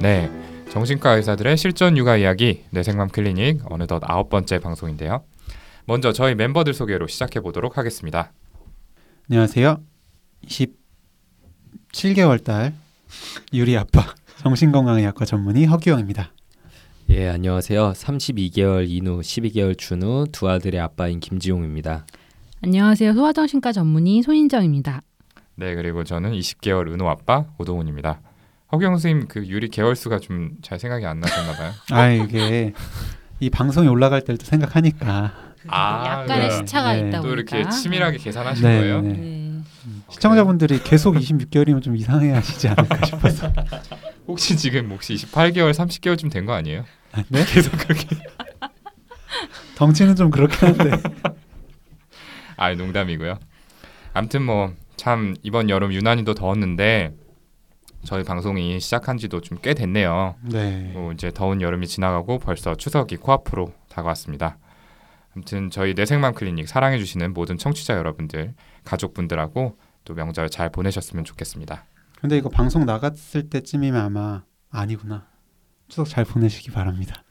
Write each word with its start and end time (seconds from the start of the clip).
네, 0.00 0.30
정신과 0.70 1.16
의사들의 1.16 1.56
실전 1.56 1.96
육아 1.96 2.16
이야기 2.16 2.62
뇌생맘 2.70 3.08
클리닉 3.08 3.62
어느덧 3.70 4.00
아홉 4.04 4.28
번째 4.28 4.60
방송인데요. 4.60 5.24
먼저 5.86 6.12
저희 6.12 6.36
멤버들 6.36 6.72
소개로 6.72 7.08
시작해 7.08 7.40
보도록 7.40 7.78
하겠습니다. 7.78 8.32
안녕하세요. 9.28 9.80
27개월 11.92 12.44
달 12.44 12.74
유리 13.52 13.76
아빠 13.76 14.14
정신건강의학과 14.38 15.24
전문의 15.24 15.66
허기영입니다. 15.66 16.32
예, 17.10 17.28
안녕하세요. 17.30 17.92
32개월 17.92 18.88
인후, 18.88 19.20
12개월 19.20 19.76
준후 19.76 20.26
두 20.30 20.48
아들의 20.48 20.78
아빠인 20.78 21.18
김지용입니다. 21.20 22.06
안녕하세요. 22.62 23.14
소아정신과 23.14 23.72
전문의 23.72 24.22
손인정입니다. 24.22 25.02
네, 25.56 25.74
그리고 25.74 26.04
저는 26.04 26.32
20개월 26.32 26.92
은호 26.92 27.08
아빠 27.08 27.46
오동훈입니다. 27.58 28.20
허경 28.72 28.92
선생님 28.94 29.28
그 29.28 29.46
유리 29.46 29.68
개월 29.68 29.96
수가 29.96 30.18
좀 30.18 30.56
잘 30.62 30.78
생각이 30.78 31.06
안 31.06 31.20
나셨나 31.20 31.52
봐요. 31.52 31.72
아 31.90 32.08
이게 32.10 32.72
이 33.40 33.50
방송이 33.50 33.88
올라갈 33.88 34.22
때도 34.22 34.44
생각하니까 34.44 35.32
아, 35.68 36.04
약간의 36.22 36.48
네. 36.48 36.56
시차가 36.56 36.92
네. 36.94 37.08
있다 37.08 37.20
또 37.20 37.28
보니까 37.28 37.56
이렇게 37.56 37.70
치밀하게 37.70 38.18
계산하신 38.18 38.64
네, 38.64 38.78
거예요? 38.78 39.00
네. 39.02 39.08
네. 39.14 39.60
시청자분들이 40.10 40.82
계속 40.82 41.14
26개월이면 41.16 41.82
좀 41.82 41.96
이상해 41.96 42.32
하시지 42.32 42.68
않을까 42.68 43.04
싶어서. 43.06 43.52
혹시 44.26 44.56
지금 44.56 44.90
혹시 44.90 45.14
28개월, 45.14 45.72
30개월쯤 45.72 46.30
된 46.30 46.46
거 46.46 46.52
아니에요? 46.54 46.84
네? 47.28 47.44
계속 47.48 47.72
그렇게 47.72 48.06
덩치는 49.76 50.16
좀 50.16 50.30
그렇긴 50.30 50.68
한데. 50.68 50.90
아 52.56 52.72
농담이고요. 52.74 53.38
아무튼 54.14 54.42
뭐 54.42 54.72
참 54.96 55.36
이번 55.44 55.70
여름 55.70 55.92
유난히도 55.92 56.34
더웠는데 56.34 57.12
저희 58.04 58.22
방송이 58.24 58.78
시작한 58.80 59.18
지도 59.18 59.40
좀 59.40 59.58
꽤 59.60 59.74
됐네요. 59.74 60.36
네. 60.42 60.90
뭐 60.94 61.12
이제 61.12 61.30
더운 61.32 61.60
여름이 61.60 61.86
지나가고 61.88 62.38
벌써 62.38 62.74
추석이 62.74 63.16
코앞으로 63.16 63.72
다가왔습니다. 63.88 64.56
아무튼 65.34 65.70
저희 65.70 65.94
내생맘 65.94 66.34
클리닉 66.34 66.68
사랑해 66.68 66.98
주시는 66.98 67.34
모든 67.34 67.58
청취자 67.58 67.94
여러분들, 67.96 68.54
가족분들하고 68.84 69.76
또 70.04 70.14
명절 70.14 70.48
잘 70.48 70.70
보내셨으면 70.70 71.24
좋겠습니다. 71.24 71.84
근데 72.20 72.36
이거 72.38 72.48
방송 72.48 72.86
나갔을 72.86 73.48
때쯤이면 73.50 74.00
아마 74.00 74.42
아니구나. 74.70 75.26
추석 75.88 76.08
잘 76.08 76.24
보내시기 76.24 76.70
바랍니다. 76.70 77.22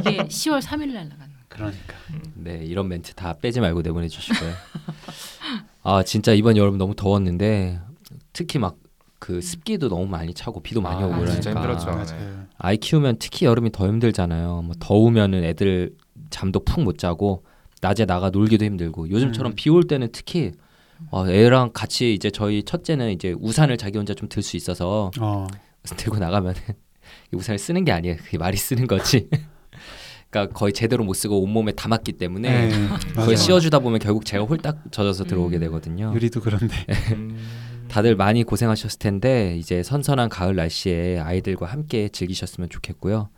이게 0.00 0.18
10월 0.24 0.60
3일 0.62 0.92
날 0.92 1.08
나가는. 1.08 1.34
그러니까. 1.48 1.94
네, 2.34 2.58
이런 2.64 2.88
멘트 2.88 3.14
다 3.14 3.34
빼지 3.34 3.60
말고 3.60 3.82
내보내 3.82 4.08
주시고요. 4.08 4.52
아, 5.82 6.02
진짜 6.02 6.32
이번 6.32 6.56
여름 6.56 6.78
너무 6.78 6.94
더웠는데 6.94 7.80
특히 8.32 8.58
막 8.58 8.76
그 9.20 9.40
습기도 9.40 9.88
너무 9.88 10.06
많이 10.06 10.34
차고 10.34 10.60
비도 10.62 10.80
많이 10.80 11.02
아, 11.02 11.06
오고 11.06 11.10
그러니까 11.14 11.32
진짜 11.34 11.50
힘들었죠. 11.52 11.86
맞아요. 11.86 12.46
아이 12.58 12.76
키우면 12.78 13.16
특히 13.20 13.46
여름이 13.46 13.70
더 13.70 13.86
힘들잖아요. 13.86 14.62
뭐 14.62 14.74
더우면은 14.80 15.44
애들 15.44 15.94
잠도 16.30 16.64
푹 16.64 16.80
못 16.82 16.98
자고 16.98 17.44
낮에 17.82 18.06
나가 18.06 18.30
놀기도 18.30 18.64
힘들고 18.64 19.10
요즘처럼 19.10 19.52
음. 19.52 19.54
비올 19.56 19.84
때는 19.84 20.08
특히 20.12 20.52
어, 21.10 21.26
애랑 21.28 21.70
같이 21.72 22.12
이제 22.12 22.30
저희 22.30 22.62
첫째는 22.62 23.10
이제 23.12 23.34
우산을 23.38 23.76
자기 23.76 23.96
혼자 23.98 24.14
좀 24.14 24.28
들 24.28 24.42
수 24.42 24.56
있어서 24.56 25.10
어. 25.20 25.46
들고 25.84 26.18
나가면은 26.18 26.60
이 27.32 27.36
우산을 27.36 27.58
쓰는 27.58 27.84
게 27.84 27.92
아니에요. 27.92 28.16
그게 28.16 28.36
말이 28.38 28.56
쓰는 28.56 28.86
거지. 28.86 29.28
그러니까 30.30 30.54
거의 30.56 30.72
제대로 30.72 31.02
못 31.04 31.14
쓰고 31.14 31.42
온몸에 31.42 31.72
담았기 31.72 32.12
때문에 32.12 32.68
네. 32.68 32.88
그걸 33.08 33.14
맞아요. 33.16 33.36
씌워주다 33.36 33.80
보면 33.80 33.98
결국 33.98 34.24
제가 34.24 34.44
홀딱 34.44 34.92
젖어서 34.92 35.24
들어오게 35.24 35.56
음. 35.56 35.60
되거든요. 35.60 36.12
유리도 36.14 36.40
그런데. 36.40 36.74
음, 37.90 37.92
다들 37.92 38.14
많이 38.14 38.44
고생하셨을 38.44 38.98
텐데 38.98 39.56
이제 39.58 39.82
선선한 39.82 40.28
가을 40.28 40.54
날씨에 40.54 41.18
아이들과 41.18 41.66
함께 41.66 42.08
즐기셨으면 42.08 42.70
좋겠고요. 42.70 43.28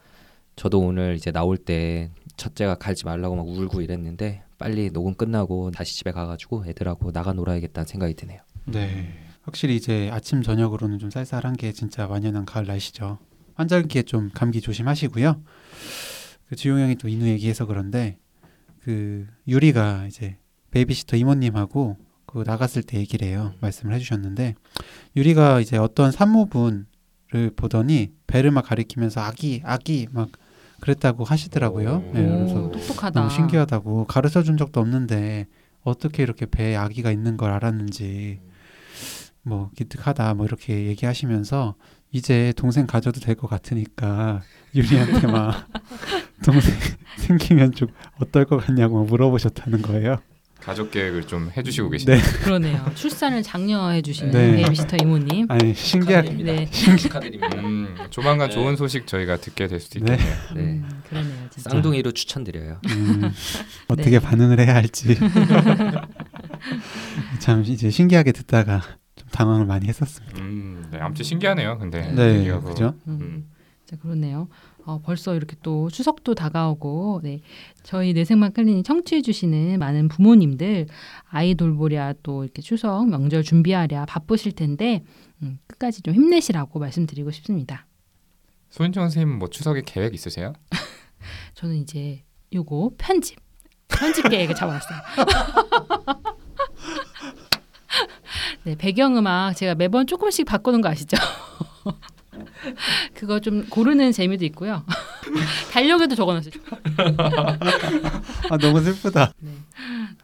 저도 0.57 0.81
오늘 0.81 1.17
이제 1.17 1.33
나올 1.33 1.57
때 1.57 2.11
첫째가 2.37 2.75
갈지 2.77 3.07
말라고 3.07 3.35
막 3.35 3.49
울고 3.49 3.81
이랬는데 3.81 4.43
빨리 4.59 4.91
녹음 4.91 5.15
끝나고 5.15 5.71
다시 5.71 5.97
집에 5.97 6.13
가가지고 6.13 6.67
애들하고 6.67 7.13
나가 7.13 7.33
놀아야겠다는 7.33 7.87
생각이 7.87 8.15
드네요. 8.15 8.41
네. 8.67 9.15
확실히 9.43 9.75
이제 9.75 10.09
아침 10.13 10.43
저녁으로는 10.43 10.99
좀 10.99 11.11
쌀쌀한 11.11 11.57
게 11.57 11.73
진짜 11.73 12.07
완연한 12.07 12.45
가을 12.45 12.67
날씨죠. 12.67 13.19
환절기에 13.55 14.03
좀 14.03 14.31
감기 14.33 14.61
조심하시고요. 14.61 15.43
그 16.49 16.57
지용 16.57 16.79
형이 16.79 16.97
또 16.97 17.09
인우 17.09 17.27
얘기해서 17.27 17.67
그런데 17.67 18.19
그 18.83 19.27
유리가 19.49 20.07
이제 20.07 20.37
베이비시터 20.71 21.17
이모님하고 21.17 21.97
그 22.33 22.43
나갔을 22.47 22.83
때 22.83 22.99
얘기를 22.99 23.29
해요. 23.29 23.53
말씀을 23.61 23.95
해주셨는데 23.95 24.55
유리가 25.17 25.61
이제 25.61 25.77
어떤 25.77 26.11
산모분을 26.11 26.87
보더니 27.57 28.13
배를 28.27 28.51
막 28.51 28.63
가리키면서 28.67 29.21
아기 29.21 29.61
아기 29.65 30.09
막 30.11 30.31
그랬다고 30.81 31.25
하시더라고요. 31.25 31.91
오. 32.09 32.13
네, 32.15 32.27
그래서 32.27 32.55
오, 32.67 32.73
똑똑하다. 32.73 33.21
너무 33.21 33.31
신기하다고 33.31 34.07
가르쳐 34.07 34.43
준 34.43 34.57
적도 34.57 34.81
없는데 34.81 35.47
어떻게 35.83 36.23
이렇게 36.23 36.47
배에 36.47 36.75
아기가 36.77 37.11
있는 37.13 37.37
걸 37.37 37.51
알았는지 37.53 38.41
뭐 39.43 39.71
기특하다 39.77 40.35
뭐 40.35 40.47
이렇게 40.47 40.87
얘기하시면서 40.87 41.75
이제 42.13 42.53
동생 42.57 42.87
가져도 42.87 43.21
될 43.21 43.35
것 43.37 43.49
같으니까 43.49 44.43
유리한테 44.75 45.27
막 45.27 45.67
동생 46.45 46.75
생기면 47.19 47.73
좀 47.73 47.89
어떨 48.21 48.45
것 48.45 48.57
같냐고 48.59 48.97
막 48.99 49.07
물어보셨다는 49.07 49.83
거예요. 49.83 50.17
가족 50.63 50.93
계획을 50.93 51.27
좀 51.27 51.51
해주시고 51.57 51.91
계시네요. 51.91 52.17
네, 52.19 52.23
그러네요. 52.45 52.91
출산을 52.95 53.43
장려해 53.43 54.03
주시는 54.03 54.31
네. 54.31 54.53
베이비시터 54.57 54.97
이모님. 55.03 55.47
아니 55.51 55.75
신기하게 55.75 56.31
네. 56.35 56.71
축하드립니다. 56.71 57.59
음, 57.59 57.97
조만간 58.11 58.49
네. 58.49 58.55
좋은 58.55 58.77
소식 58.77 59.07
저희가 59.09 59.39
듣게 59.39 59.67
될 59.67 59.81
수도 59.81 59.99
네. 60.05 60.13
있겠네요. 60.15 60.37
네. 60.55 60.61
음, 60.61 60.89
그러네요. 61.09 61.35
진짜. 61.51 61.71
쌍둥이로 61.71 62.13
추천드려요. 62.13 62.81
음, 62.91 63.33
어떻게 63.89 64.11
네. 64.11 64.19
반응을 64.21 64.61
해야 64.61 64.77
할지 64.77 65.19
참 67.41 67.65
이제 67.67 67.91
신기하게 67.91 68.31
듣다가 68.33 68.83
좀 69.17 69.27
당황을 69.33 69.67
많이 69.67 69.89
했었습니다. 69.89 70.39
음, 70.41 70.87
네, 70.93 70.99
아무튼 71.01 71.25
신기하네요. 71.25 71.79
근데 71.79 72.03
네. 72.13 72.49
그죠? 72.65 72.95
음. 73.09 73.19
음. 73.21 73.49
자, 73.85 73.97
그렇네요. 74.01 74.49
어, 74.85 75.01
벌써 75.03 75.35
이렇게 75.35 75.57
또 75.63 75.91
추석도 75.91 76.35
다가오고 76.35 77.21
네. 77.23 77.41
저희 77.83 78.13
내생맘 78.13 78.53
클리닉 78.53 78.85
청취해 78.85 79.23
주시는 79.23 79.79
많은 79.79 80.09
부모님들 80.09 80.87
아이 81.29 81.55
돌보랴 81.55 82.15
또 82.23 82.45
이렇게 82.45 82.63
추석 82.63 83.09
명절 83.09 83.43
준비하랴 83.43 84.07
바쁘실 84.07 84.53
텐데 84.53 85.05
음, 85.43 85.59
끝까지 85.67 86.03
좀 86.03 86.15
힘내시라고 86.15 86.79
말씀드리고 86.79 87.31
싶습니다. 87.31 87.87
소인정 88.71 89.05
선생님 89.05 89.39
뭐 89.39 89.49
추석에 89.49 89.83
계획 89.85 90.15
있으세요? 90.15 90.53
저는 91.55 91.77
이제 91.77 92.23
요거 92.53 92.93
편집 92.99 93.39
편집 93.89 94.29
계획을 94.29 94.55
잡아놨어요. 94.55 94.99
네 98.65 98.77
배경음악 98.77 99.55
제가 99.55 99.75
매번 99.75 100.07
조금씩 100.07 100.47
바꾸는 100.47 100.81
거 100.81 100.89
아시죠? 100.89 101.17
그거 103.15 103.41
좀 103.41 103.67
고르는 103.69 104.13
재미도 104.13 104.45
있고요. 104.47 104.85
달력에도 105.73 106.15
적어놨어요. 106.15 106.53
아 108.51 108.57
너무 108.59 108.81
슬프다. 108.81 109.33
네, 109.39 109.53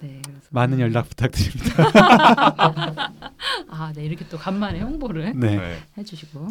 네 0.00 0.20
그래서 0.24 0.48
많은 0.50 0.80
연락 0.80 1.08
부탁드립니다. 1.08 1.84
아, 3.70 3.92
네 3.94 4.04
이렇게 4.04 4.26
또 4.28 4.38
간만에 4.38 4.80
홍보를 4.80 5.32
네. 5.34 5.56
네. 5.56 5.78
해주시고 5.96 6.48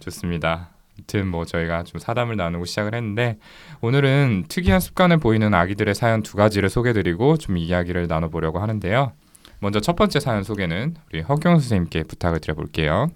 좋습니다. 0.00 0.70
아무튼 0.98 1.26
뭐 1.26 1.44
저희가 1.44 1.84
좀 1.84 1.98
사담을 1.98 2.36
나누고 2.36 2.64
시작을 2.64 2.94
했는데 2.94 3.38
오늘은 3.80 4.44
특이한 4.48 4.80
습관을 4.80 5.18
보이는 5.18 5.52
아기들의 5.52 5.94
사연 5.94 6.22
두 6.22 6.36
가지를 6.36 6.68
소개드리고 6.68 7.38
좀 7.38 7.56
이야기를 7.56 8.06
나눠보려고 8.06 8.60
하는데요. 8.60 9.12
먼저 9.60 9.80
첫 9.80 9.96
번째 9.96 10.20
사연 10.20 10.42
소개는 10.42 10.96
우리 11.12 11.22
허경 11.22 11.58
선생님께 11.58 12.04
부탁을 12.04 12.40
드려볼게요. 12.40 13.10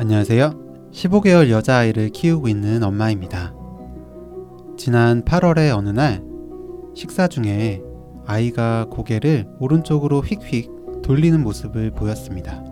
안녕하세요. 0.00 0.90
15개월 0.92 1.50
여자아이를 1.50 2.10
키우고 2.10 2.46
있는 2.46 2.84
엄마입니다. 2.84 3.52
지난 4.76 5.24
8월의 5.24 5.76
어느 5.76 5.88
날 5.88 6.22
식사 6.94 7.26
중에 7.26 7.82
아이가 8.24 8.86
고개를 8.90 9.48
오른쪽으로 9.58 10.20
휙휙 10.20 11.02
돌리는 11.02 11.42
모습을 11.42 11.90
보였습니다. 11.90 12.62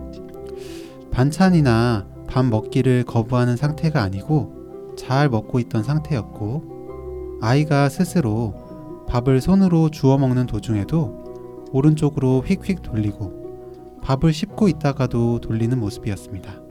반찬이나 1.11 2.07
밥 2.29 2.45
먹기를 2.45 3.03
거부하는 3.03 3.57
상태가 3.57 4.01
아니고 4.01 4.95
잘 4.97 5.27
먹고 5.27 5.59
있던 5.59 5.83
상태였고 5.83 7.39
아이가 7.41 7.89
스스로 7.89 9.05
밥을 9.09 9.41
손으로 9.41 9.89
주워 9.89 10.17
먹는 10.17 10.45
도중에도 10.45 11.65
오른쪽으로 11.73 12.41
휙휙 12.47 12.81
돌리고 12.83 13.99
밥을 14.01 14.31
씹고 14.31 14.69
있다가도 14.69 15.41
돌리는 15.41 15.77
모습이었습니다. 15.77 16.66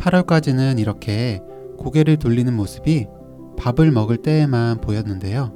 8월까지는 0.00 0.78
이렇게 0.78 1.40
고개를 1.76 2.16
돌리는 2.16 2.52
모습이 2.54 3.06
밥을 3.58 3.90
먹을 3.90 4.16
때에만 4.16 4.80
보였는데요. 4.80 5.52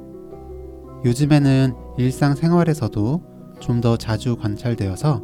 요즘에는 1.03 1.73
일상생활에서도 1.97 3.35
좀 3.59 3.81
더 3.81 3.97
자주 3.97 4.35
관찰되어서 4.35 5.21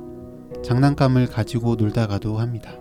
장난감을 0.64 1.28
가지고 1.28 1.76
놀다가도 1.76 2.38
합니다. 2.38 2.72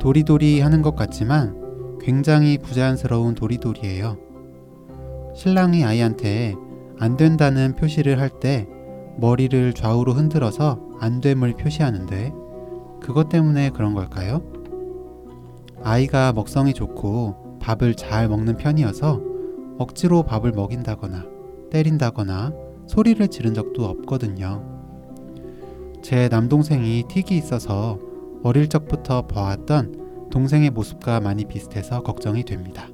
도리도리 0.00 0.60
하는 0.60 0.82
것 0.82 0.94
같지만 0.96 1.98
굉장히 2.00 2.58
부자연스러운 2.58 3.34
도리도리예요. 3.34 4.18
신랑이 5.34 5.84
아이한테 5.84 6.54
안 6.98 7.16
된다는 7.16 7.74
표시를 7.74 8.20
할 8.20 8.28
때 8.40 8.68
머리를 9.16 9.72
좌우로 9.74 10.12
흔들어서 10.12 10.80
안 11.00 11.20
됨을 11.20 11.54
표시하는데 11.54 12.32
그것 13.00 13.28
때문에 13.28 13.70
그런 13.70 13.94
걸까요? 13.94 14.42
아이가 15.84 16.32
먹성이 16.32 16.72
좋고 16.72 17.58
밥을 17.60 17.94
잘 17.94 18.26
먹는 18.28 18.56
편이어서 18.56 19.20
억지로 19.78 20.22
밥을 20.22 20.52
먹인다거나 20.52 21.26
때린다거나 21.70 22.52
소리를 22.86 23.28
지른 23.28 23.52
적도 23.52 23.84
없거든요. 23.84 24.64
제 26.02 26.28
남동생이 26.28 27.04
틱이 27.08 27.36
있어서 27.36 27.98
어릴 28.42 28.68
적부터 28.68 29.26
봐왔던 29.26 30.28
동생의 30.30 30.70
모습과 30.70 31.20
많이 31.20 31.44
비슷해서 31.44 32.02
걱정이 32.02 32.44
됩니다. 32.44 32.88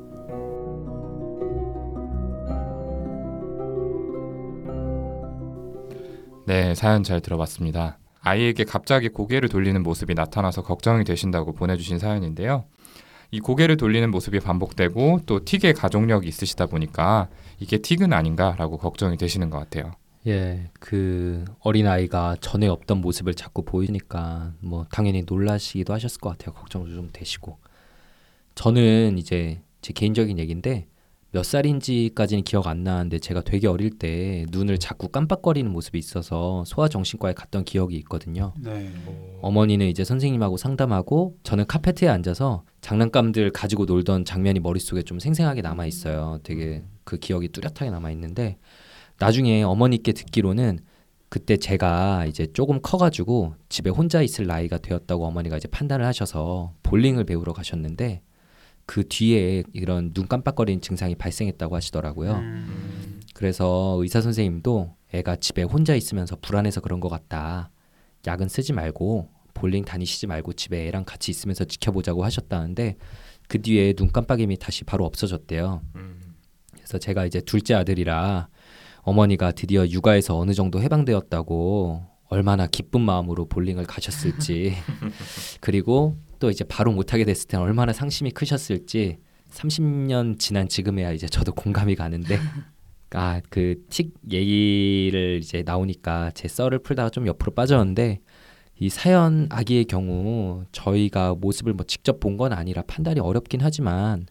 네, 6.44 6.74
사연 6.74 7.04
잘 7.04 7.20
들어봤습니다. 7.20 7.98
아이에게 8.22 8.64
갑자기 8.64 9.08
고개를 9.08 9.48
돌리는 9.48 9.82
모습이 9.82 10.14
나타나서 10.14 10.62
걱정이 10.62 11.04
되신다고 11.04 11.52
보내주신 11.52 11.98
사연인데요. 11.98 12.64
이 13.30 13.40
고개를 13.40 13.76
돌리는 13.76 14.10
모습이 14.10 14.40
반복되고 14.40 15.20
또 15.26 15.44
틱의 15.44 15.74
가족력이 15.74 16.26
있으시다 16.28 16.66
보니까 16.66 17.28
이게 17.58 17.78
틱은 17.78 18.12
아닌가라고 18.12 18.76
걱정이 18.76 19.16
되시는 19.16 19.50
것 19.50 19.58
같아요. 19.58 19.92
예, 20.26 20.68
그 20.78 21.44
어린 21.60 21.86
아이가 21.86 22.36
전에 22.40 22.66
없던 22.66 23.00
모습을 23.00 23.34
자꾸 23.34 23.64
보이니까 23.64 24.52
뭐 24.60 24.84
당연히 24.90 25.22
놀라시기도 25.26 25.94
하셨을 25.94 26.20
것 26.20 26.30
같아요. 26.30 26.54
걱정도 26.54 26.90
좀 26.90 27.08
되시고. 27.12 27.58
저는 28.54 29.16
이제 29.16 29.62
제 29.80 29.94
개인적인 29.94 30.38
얘기인데 30.38 30.88
몇 31.32 31.44
살인지까지는 31.44 32.42
기억 32.42 32.66
안 32.66 32.82
나는데 32.82 33.20
제가 33.20 33.42
되게 33.42 33.68
어릴 33.68 33.90
때 33.90 34.46
눈을 34.50 34.78
자꾸 34.78 35.08
깜빡거리는 35.08 35.70
모습이 35.70 35.96
있어서 35.98 36.64
소아정신과에 36.66 37.34
갔던 37.34 37.64
기억이 37.64 37.96
있거든요. 37.98 38.52
네. 38.58 38.90
어머니는 39.40 39.86
이제 39.86 40.02
선생님하고 40.02 40.56
상담하고 40.56 41.36
저는 41.44 41.66
카페트에 41.66 42.08
앉아서 42.08 42.64
장난감들 42.80 43.50
가지고 43.52 43.84
놀던 43.84 44.24
장면이 44.24 44.58
머릿속에 44.58 45.02
좀 45.02 45.20
생생하게 45.20 45.62
남아 45.62 45.86
있어요. 45.86 46.40
되게 46.42 46.82
그 47.04 47.16
기억이 47.16 47.48
뚜렷하게 47.48 47.90
남아 47.90 48.10
있는데 48.10 48.58
나중에 49.20 49.62
어머니께 49.62 50.12
듣기로는 50.12 50.80
그때 51.28 51.56
제가 51.56 52.26
이제 52.26 52.48
조금 52.52 52.80
커가지고 52.82 53.54
집에 53.68 53.88
혼자 53.88 54.20
있을 54.20 54.46
나이가 54.46 54.78
되었다고 54.78 55.26
어머니가 55.26 55.58
이제 55.58 55.68
판단을 55.68 56.04
하셔서 56.04 56.74
볼링을 56.82 57.22
배우러 57.22 57.52
가셨는데 57.52 58.20
그 58.90 59.06
뒤에 59.06 59.62
이런 59.72 60.12
눈 60.12 60.26
깜빡거리는 60.26 60.80
증상이 60.80 61.14
발생했다고 61.14 61.76
하시더라고요. 61.76 62.32
음, 62.32 63.20
그래서 63.34 63.96
의사 64.00 64.20
선생님도 64.20 64.96
애가 65.12 65.36
집에 65.36 65.62
혼자 65.62 65.94
있으면서 65.94 66.36
불안해서 66.42 66.80
그런 66.80 66.98
것 66.98 67.08
같다. 67.08 67.70
약은 68.26 68.48
쓰지 68.48 68.72
말고 68.72 69.28
볼링 69.54 69.84
다니시지 69.84 70.26
말고 70.26 70.54
집에 70.54 70.88
애랑 70.88 71.04
같이 71.04 71.30
있으면서 71.30 71.66
지켜보자고 71.66 72.24
하셨다는데 72.24 72.96
그 73.46 73.62
뒤에 73.62 73.92
눈 73.92 74.10
깜빡임이 74.10 74.56
다시 74.56 74.82
바로 74.82 75.04
없어졌대요. 75.04 75.82
그래서 76.72 76.98
제가 76.98 77.26
이제 77.26 77.40
둘째 77.40 77.74
아들이라 77.74 78.48
어머니가 79.02 79.52
드디어 79.52 79.86
육아에서 79.86 80.36
어느 80.36 80.52
정도 80.52 80.82
해방되었다고 80.82 82.06
얼마나 82.24 82.66
기쁜 82.66 83.02
마음으로 83.02 83.46
볼링을 83.46 83.84
가셨을지 83.84 84.74
그리고 85.60 86.16
또 86.40 86.50
이제 86.50 86.64
바로 86.64 86.90
못하게 86.92 87.24
됐을 87.24 87.46
때 87.48 87.56
얼마나 87.56 87.92
상심이 87.92 88.30
크셨을지 88.32 89.18
30년 89.52 90.38
지난 90.38 90.68
지금에야 90.68 91.12
이제 91.12 91.26
저도 91.28 91.52
공감이 91.52 91.94
가는데 91.94 92.38
아 93.14 93.40
그 93.50 93.74
틱 93.90 94.14
얘기를 94.30 95.38
이제 95.42 95.62
나오니까 95.64 96.30
제 96.34 96.48
썰을 96.48 96.78
풀다가 96.80 97.10
좀 97.10 97.26
옆으로 97.26 97.52
빠졌는데 97.54 98.20
이 98.78 98.88
사연 98.88 99.46
아기의 99.50 99.84
경우 99.86 100.64
저희가 100.72 101.34
모습을 101.34 101.74
뭐 101.74 101.84
직접 101.86 102.18
본 102.20 102.36
건 102.36 102.52
아니라 102.52 102.82
판단이 102.82 103.20
어렵긴 103.20 103.60
하지만 103.62 104.26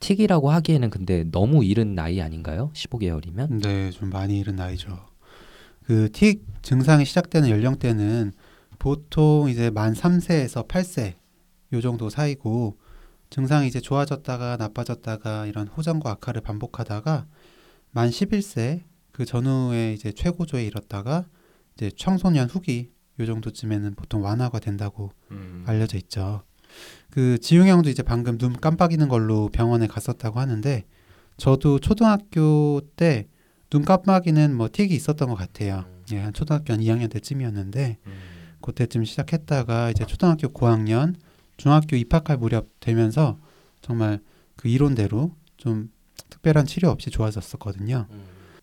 틱이라고 0.00 0.50
하기에는 0.50 0.90
근데 0.90 1.24
너무 1.30 1.64
이른 1.64 1.94
나이 1.94 2.20
아닌가요? 2.20 2.70
15개월이면? 2.74 3.62
네, 3.62 3.90
좀 3.90 4.10
많이 4.10 4.38
이른 4.38 4.56
나이죠. 4.56 4.98
그 5.86 6.08
틱 6.12 6.44
증상이 6.62 7.04
시작되는 7.04 7.48
연령대는 7.48 8.32
보통 8.78 9.48
이제 9.48 9.70
만 9.70 9.94
3세에서 9.94 10.68
8세 10.68 11.14
요 11.72 11.80
정도 11.80 12.10
사이고 12.10 12.78
증상이 13.30 13.66
이제 13.66 13.80
좋아졌다가 13.80 14.56
나빠졌다가 14.58 15.46
이런 15.46 15.68
호전과 15.68 16.10
악화를 16.10 16.42
반복하다가 16.42 17.26
만 17.90 18.10
11세 18.10 18.82
그 19.10 19.24
전후에 19.24 19.92
이제 19.94 20.12
최고조에 20.12 20.64
이뤘다가 20.66 21.26
이제 21.74 21.90
청소년 21.96 22.48
후기 22.48 22.90
요 23.20 23.26
정도쯤에는 23.26 23.94
보통 23.94 24.24
완화가 24.24 24.58
된다고 24.58 25.10
음. 25.30 25.64
알려져 25.66 25.98
있죠. 25.98 26.42
그 27.10 27.38
지용 27.38 27.68
형도 27.68 27.90
이제 27.90 28.02
방금 28.02 28.38
눈 28.38 28.54
깜빡이는 28.54 29.08
걸로 29.08 29.48
병원에 29.50 29.86
갔었다고 29.86 30.40
하는데 30.40 30.84
저도 31.36 31.78
초등학교 31.78 32.80
때 32.96 33.28
눈 33.72 33.86
깜빡이는 33.86 34.54
뭐 34.54 34.68
틱이 34.70 34.94
있었던 34.94 35.30
것 35.30 35.34
같아요. 35.34 35.86
예, 36.12 36.18
한 36.18 36.34
초등학교 36.34 36.74
한 36.74 36.80
2학년 36.80 37.10
때쯤이었는데 37.10 37.96
음. 38.06 38.12
그때쯤 38.60 39.06
시작했다가 39.06 39.90
이제 39.90 40.04
초등학교 40.04 40.50
고학년, 40.50 41.16
중학교 41.62 41.94
입학할 41.94 42.38
무렵 42.38 42.66
되면서 42.80 43.38
정말 43.82 44.18
그 44.56 44.66
이론대로 44.66 45.36
좀 45.56 45.92
특별한 46.28 46.66
치료 46.66 46.90
없이 46.90 47.08
좋아졌었거든요. 47.08 48.08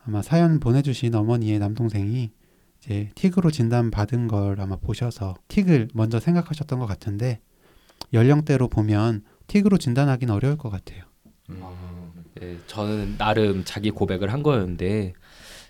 아마 0.06 0.22
사연 0.22 0.60
보내주신 0.60 1.16
어머니의 1.16 1.60
남동생이 1.60 2.30
이제 2.78 3.10
틱으로 3.16 3.52
진단 3.52 3.90
받은 3.90 4.28
걸 4.28 4.60
아마 4.60 4.76
보셔서 4.76 5.36
틱을 5.48 5.88
먼저 5.94 6.20
생각하셨던 6.20 6.78
것 6.78 6.88
같은데 6.88 7.40
연령대로 8.12 8.68
보면 8.68 9.24
틱으로 9.48 9.78
진단하기는 9.78 10.34
어려울 10.34 10.58
것 10.58 10.70
같아요. 10.70 11.06
음. 11.52 11.64
네, 12.36 12.58
저는 12.68 13.18
나름 13.18 13.64
자기 13.64 13.92
고백을 13.92 14.34
한 14.34 14.44
거였는데 14.44 15.14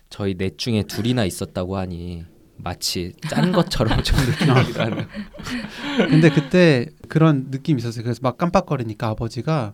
저희 0.08 0.34
넷 0.34 0.58
중에 0.58 0.82
둘이나 0.82 1.24
있었다고 1.26 1.76
하니 1.76 2.24
마치 2.62 3.12
짠 3.28 3.52
것처럼 3.52 4.00
좀 4.04 4.18
느끼기도 4.20 4.80
하네요. 4.82 5.06
근데 6.08 6.30
그때 6.30 6.86
그런 7.08 7.46
느낌이 7.50 7.78
있었어요. 7.80 8.02
그래서 8.04 8.20
막 8.22 8.38
깜빡거리니까 8.38 9.08
아버지가 9.08 9.72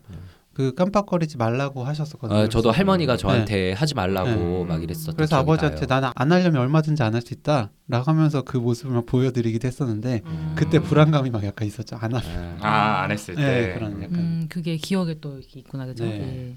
그 0.53 0.73
깜빡거리지 0.75 1.37
말라고 1.37 1.85
하셨었거든요. 1.85 2.39
아, 2.39 2.49
저도 2.49 2.71
그래서 2.71 2.79
할머니가 2.79 3.19
저한테 3.19 3.73
하지 3.73 3.95
말라고 3.95 4.31
네. 4.31 4.65
막 4.65 4.83
이랬었던 4.83 5.15
그래서 5.15 5.37
아버지한테 5.37 5.85
나요. 5.85 6.01
나는 6.01 6.11
안 6.15 6.33
하려면 6.33 6.63
얼마든지 6.63 7.03
안 7.03 7.13
할 7.15 7.21
수 7.21 7.35
있다 7.35 7.71
라고 7.89 8.11
하면서 8.11 8.41
그 8.41 8.57
모습을 8.57 8.95
막 8.95 9.05
보여드리기도 9.05 9.69
했었는데 9.69 10.23
음. 10.25 10.55
그때 10.57 10.79
불안감이 10.79 11.29
막 11.29 11.45
약간 11.45 11.69
있었죠. 11.69 11.97
안 12.01 12.15
하면. 12.15 12.57
아, 12.63 12.67
아, 12.67 13.03
안 13.03 13.11
했을 13.11 13.35
때. 13.35 13.43
네, 13.43 13.75
그런 13.75 14.03
약간. 14.03 14.15
음, 14.19 14.47
그게 14.49 14.77
기억에 14.79 15.17
또 15.21 15.41
있구나 15.55 15.85
그죠? 15.85 16.05
네. 16.05 16.57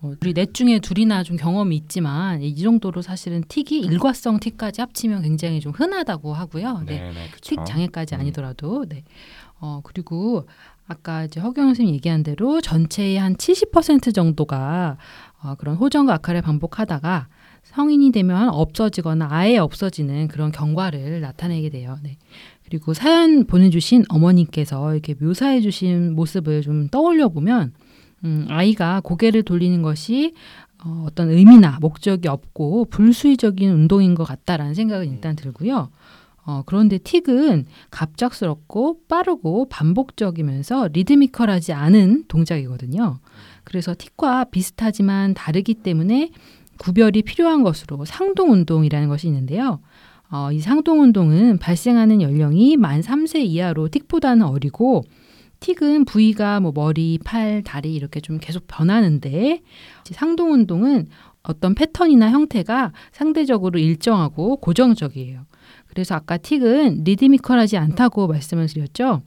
우리 0.00 0.32
넷 0.32 0.54
중에 0.54 0.78
둘이나 0.78 1.24
좀 1.24 1.36
경험이 1.36 1.76
있지만 1.76 2.40
이 2.40 2.54
정도로 2.54 3.02
사실은 3.02 3.42
틱이 3.48 3.80
일과성 3.80 4.38
틱까지 4.38 4.80
합치면 4.80 5.22
굉장히 5.22 5.60
좀 5.60 5.72
흔하다고 5.72 6.34
하고요. 6.34 6.82
네. 6.86 7.00
네, 7.00 7.12
네. 7.12 7.26
틱 7.40 7.58
장애까지 7.64 8.14
음. 8.14 8.20
아니더라도 8.20 8.84
네. 8.88 9.02
어 9.60 9.80
그리고 9.82 10.46
아까 10.86 11.24
이제 11.24 11.40
허경 11.40 11.66
선생님 11.66 11.94
얘기한 11.96 12.22
대로 12.22 12.60
전체의 12.60 13.18
한 13.18 13.34
70% 13.34 14.14
정도가 14.14 14.98
어, 15.42 15.54
그런 15.56 15.76
호전과 15.76 16.14
악화를 16.14 16.42
반복하다가 16.42 17.28
성인이 17.64 18.12
되면 18.12 18.48
없어지거나 18.48 19.28
아예 19.30 19.58
없어지는 19.58 20.28
그런 20.28 20.52
경과를 20.52 21.20
나타내게 21.20 21.70
돼요. 21.70 21.98
네. 22.02 22.16
그리고 22.64 22.94
사연 22.94 23.46
보내주신 23.46 24.04
어머니께서 24.08 24.92
이렇게 24.92 25.14
묘사해주신 25.18 26.14
모습을 26.14 26.62
좀 26.62 26.88
떠올려 26.88 27.28
보면 27.28 27.72
음, 28.24 28.46
아이가 28.48 29.00
고개를 29.00 29.42
돌리는 29.42 29.82
것이 29.82 30.34
어, 30.84 31.04
어떤 31.06 31.30
의미나 31.30 31.78
목적이 31.80 32.28
없고 32.28 32.86
불수의적인 32.86 33.70
운동인 33.70 34.14
것 34.14 34.24
같다라는 34.24 34.74
생각은 34.74 35.10
일단 35.10 35.36
들고요. 35.36 35.90
어, 36.44 36.62
그런데 36.64 36.98
틱은 36.98 37.66
갑작스럽고 37.90 39.00
빠르고 39.06 39.68
반복적이면서 39.68 40.88
리드미컬하지 40.92 41.72
않은 41.72 42.24
동작이거든요. 42.28 43.18
그래서 43.64 43.94
틱과 43.96 44.44
비슷하지만 44.44 45.34
다르기 45.34 45.74
때문에 45.74 46.30
구별이 46.78 47.22
필요한 47.22 47.62
것으로 47.64 48.04
상동 48.06 48.52
운동이라는 48.52 49.08
것이 49.08 49.26
있는데요. 49.26 49.80
어, 50.30 50.50
이 50.52 50.60
상동 50.60 51.02
운동은 51.02 51.58
발생하는 51.58 52.22
연령이 52.22 52.76
만 52.76 53.00
3세 53.00 53.40
이하로 53.40 53.88
틱보다는 53.88 54.46
어리고 54.46 55.04
틱은 55.60 56.04
부위가 56.04 56.60
뭐 56.60 56.72
머리, 56.74 57.18
팔, 57.24 57.62
다리 57.62 57.94
이렇게 57.94 58.20
좀 58.20 58.38
계속 58.38 58.66
변하는데 58.66 59.60
상동 60.04 60.52
운동은 60.52 61.08
어떤 61.42 61.74
패턴이나 61.74 62.30
형태가 62.30 62.92
상대적으로 63.12 63.78
일정하고 63.78 64.56
고정적이에요. 64.56 65.46
그래서 65.86 66.14
아까 66.14 66.36
틱은 66.36 67.02
리드미컬하지 67.04 67.76
않다고 67.76 68.26
말씀을 68.28 68.66
드렸죠. 68.66 69.22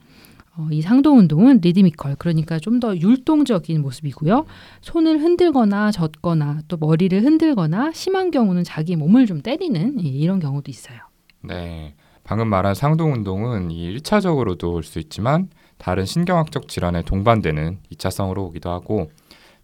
어, 0.56 0.68
이 0.70 0.82
상동 0.82 1.18
운동은 1.18 1.60
리드미컬 1.62 2.16
그러니까 2.18 2.58
좀 2.58 2.78
더 2.78 2.96
율동적인 2.96 3.80
모습이고요. 3.80 4.44
손을 4.82 5.20
흔들거나 5.20 5.90
젓거나 5.92 6.60
또 6.68 6.76
머리를 6.76 7.22
흔들거나 7.24 7.92
심한 7.92 8.30
경우는 8.30 8.62
자기 8.64 8.96
몸을 8.96 9.26
좀 9.26 9.40
때리는 9.40 10.04
예, 10.04 10.08
이런 10.08 10.38
경우도 10.40 10.70
있어요. 10.70 10.98
네. 11.42 11.94
방금 12.24 12.48
말한 12.48 12.74
상동 12.74 13.12
운동은 13.14 13.70
이 13.70 13.96
1차적으로도 13.96 14.72
올 14.72 14.82
수 14.82 14.98
있지만 14.98 15.48
다른 15.82 16.06
신경학적 16.06 16.68
질환에 16.68 17.02
동반되는 17.02 17.80
2차성으로 17.90 18.38
오기도 18.38 18.70
하고 18.70 19.10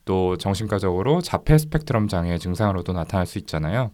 또 0.04 0.36
정신과적으로 0.36 1.20
자폐 1.20 1.56
스펙트럼 1.56 2.08
장애 2.08 2.38
증상으로도 2.38 2.92
나타날 2.92 3.24
수 3.24 3.38
있잖아요. 3.38 3.92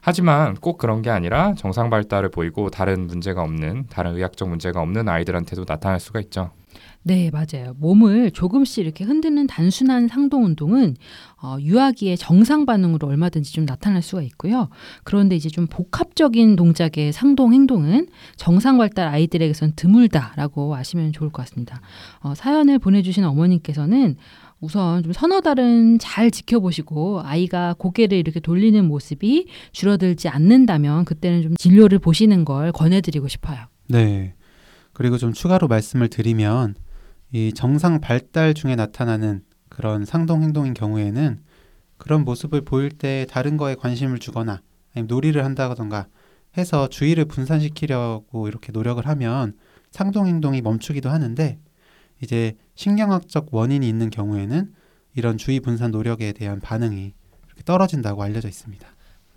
하지만 0.00 0.54
꼭 0.54 0.78
그런 0.78 1.02
게 1.02 1.10
아니라 1.10 1.54
정상 1.54 1.90
발달을 1.90 2.30
보이고 2.30 2.70
다른 2.70 3.08
문제가 3.08 3.42
없는 3.42 3.88
다른 3.90 4.14
의학적 4.14 4.48
문제가 4.48 4.80
없는 4.80 5.08
아이들한테도 5.08 5.64
나타날 5.66 5.98
수가 5.98 6.20
있죠. 6.20 6.52
네, 7.08 7.30
맞아요. 7.32 7.72
몸을 7.78 8.32
조금씩 8.32 8.84
이렇게 8.84 9.02
흔드는 9.02 9.46
단순한 9.46 10.08
상동 10.08 10.44
운동은 10.44 10.94
어, 11.42 11.56
유아기의 11.58 12.18
정상 12.18 12.66
반응으로 12.66 13.08
얼마든지 13.08 13.50
좀 13.54 13.64
나타날 13.64 14.02
수가 14.02 14.20
있고요. 14.24 14.68
그런데 15.04 15.34
이제 15.34 15.48
좀 15.48 15.66
복합적인 15.68 16.54
동작의 16.56 17.14
상동 17.14 17.54
행동은 17.54 18.08
정상 18.36 18.76
발달 18.76 19.08
아이들에게선 19.08 19.72
드물다라고 19.74 20.76
아시면 20.76 21.12
좋을 21.12 21.30
것 21.30 21.46
같습니다. 21.46 21.80
어, 22.20 22.34
사연을 22.34 22.78
보내주신 22.78 23.24
어머님께서는 23.24 24.16
우선 24.60 25.02
좀 25.02 25.14
서너 25.14 25.40
달은 25.40 26.00
잘 26.00 26.30
지켜보시고 26.30 27.22
아이가 27.24 27.74
고개를 27.78 28.18
이렇게 28.18 28.38
돌리는 28.38 28.84
모습이 28.84 29.46
줄어들지 29.72 30.28
않는다면 30.28 31.06
그때는 31.06 31.40
좀 31.40 31.56
진료를 31.56 32.00
보시는 32.00 32.44
걸 32.44 32.70
권해드리고 32.70 33.28
싶어요. 33.28 33.60
네. 33.86 34.34
그리고 34.92 35.16
좀 35.16 35.32
추가로 35.32 35.68
말씀을 35.68 36.08
드리면 36.08 36.74
이 37.30 37.52
정상 37.52 38.00
발달 38.00 38.54
중에 38.54 38.74
나타나는 38.74 39.42
그런 39.68 40.04
상동 40.04 40.42
행동인 40.42 40.74
경우에는 40.74 41.40
그런 41.98 42.24
모습을 42.24 42.62
보일 42.62 42.90
때 42.90 43.26
다른 43.28 43.56
거에 43.56 43.74
관심을 43.74 44.18
주거나 44.18 44.62
아니면 44.94 45.06
놀이를 45.08 45.44
한다던가 45.44 46.06
해서 46.56 46.88
주의를 46.88 47.26
분산시키려고 47.26 48.48
이렇게 48.48 48.72
노력을 48.72 49.04
하면 49.06 49.56
상동 49.90 50.26
행동이 50.26 50.62
멈추기도 50.62 51.10
하는데 51.10 51.58
이제 52.22 52.56
신경학적 52.74 53.48
원인이 53.52 53.86
있는 53.86 54.10
경우에는 54.10 54.72
이런 55.14 55.36
주의 55.36 55.60
분산 55.60 55.90
노력에 55.90 56.32
대한 56.32 56.60
반응이 56.60 57.12
이렇게 57.46 57.62
떨어진다고 57.64 58.22
알려져 58.22 58.48
있습니다. 58.48 58.86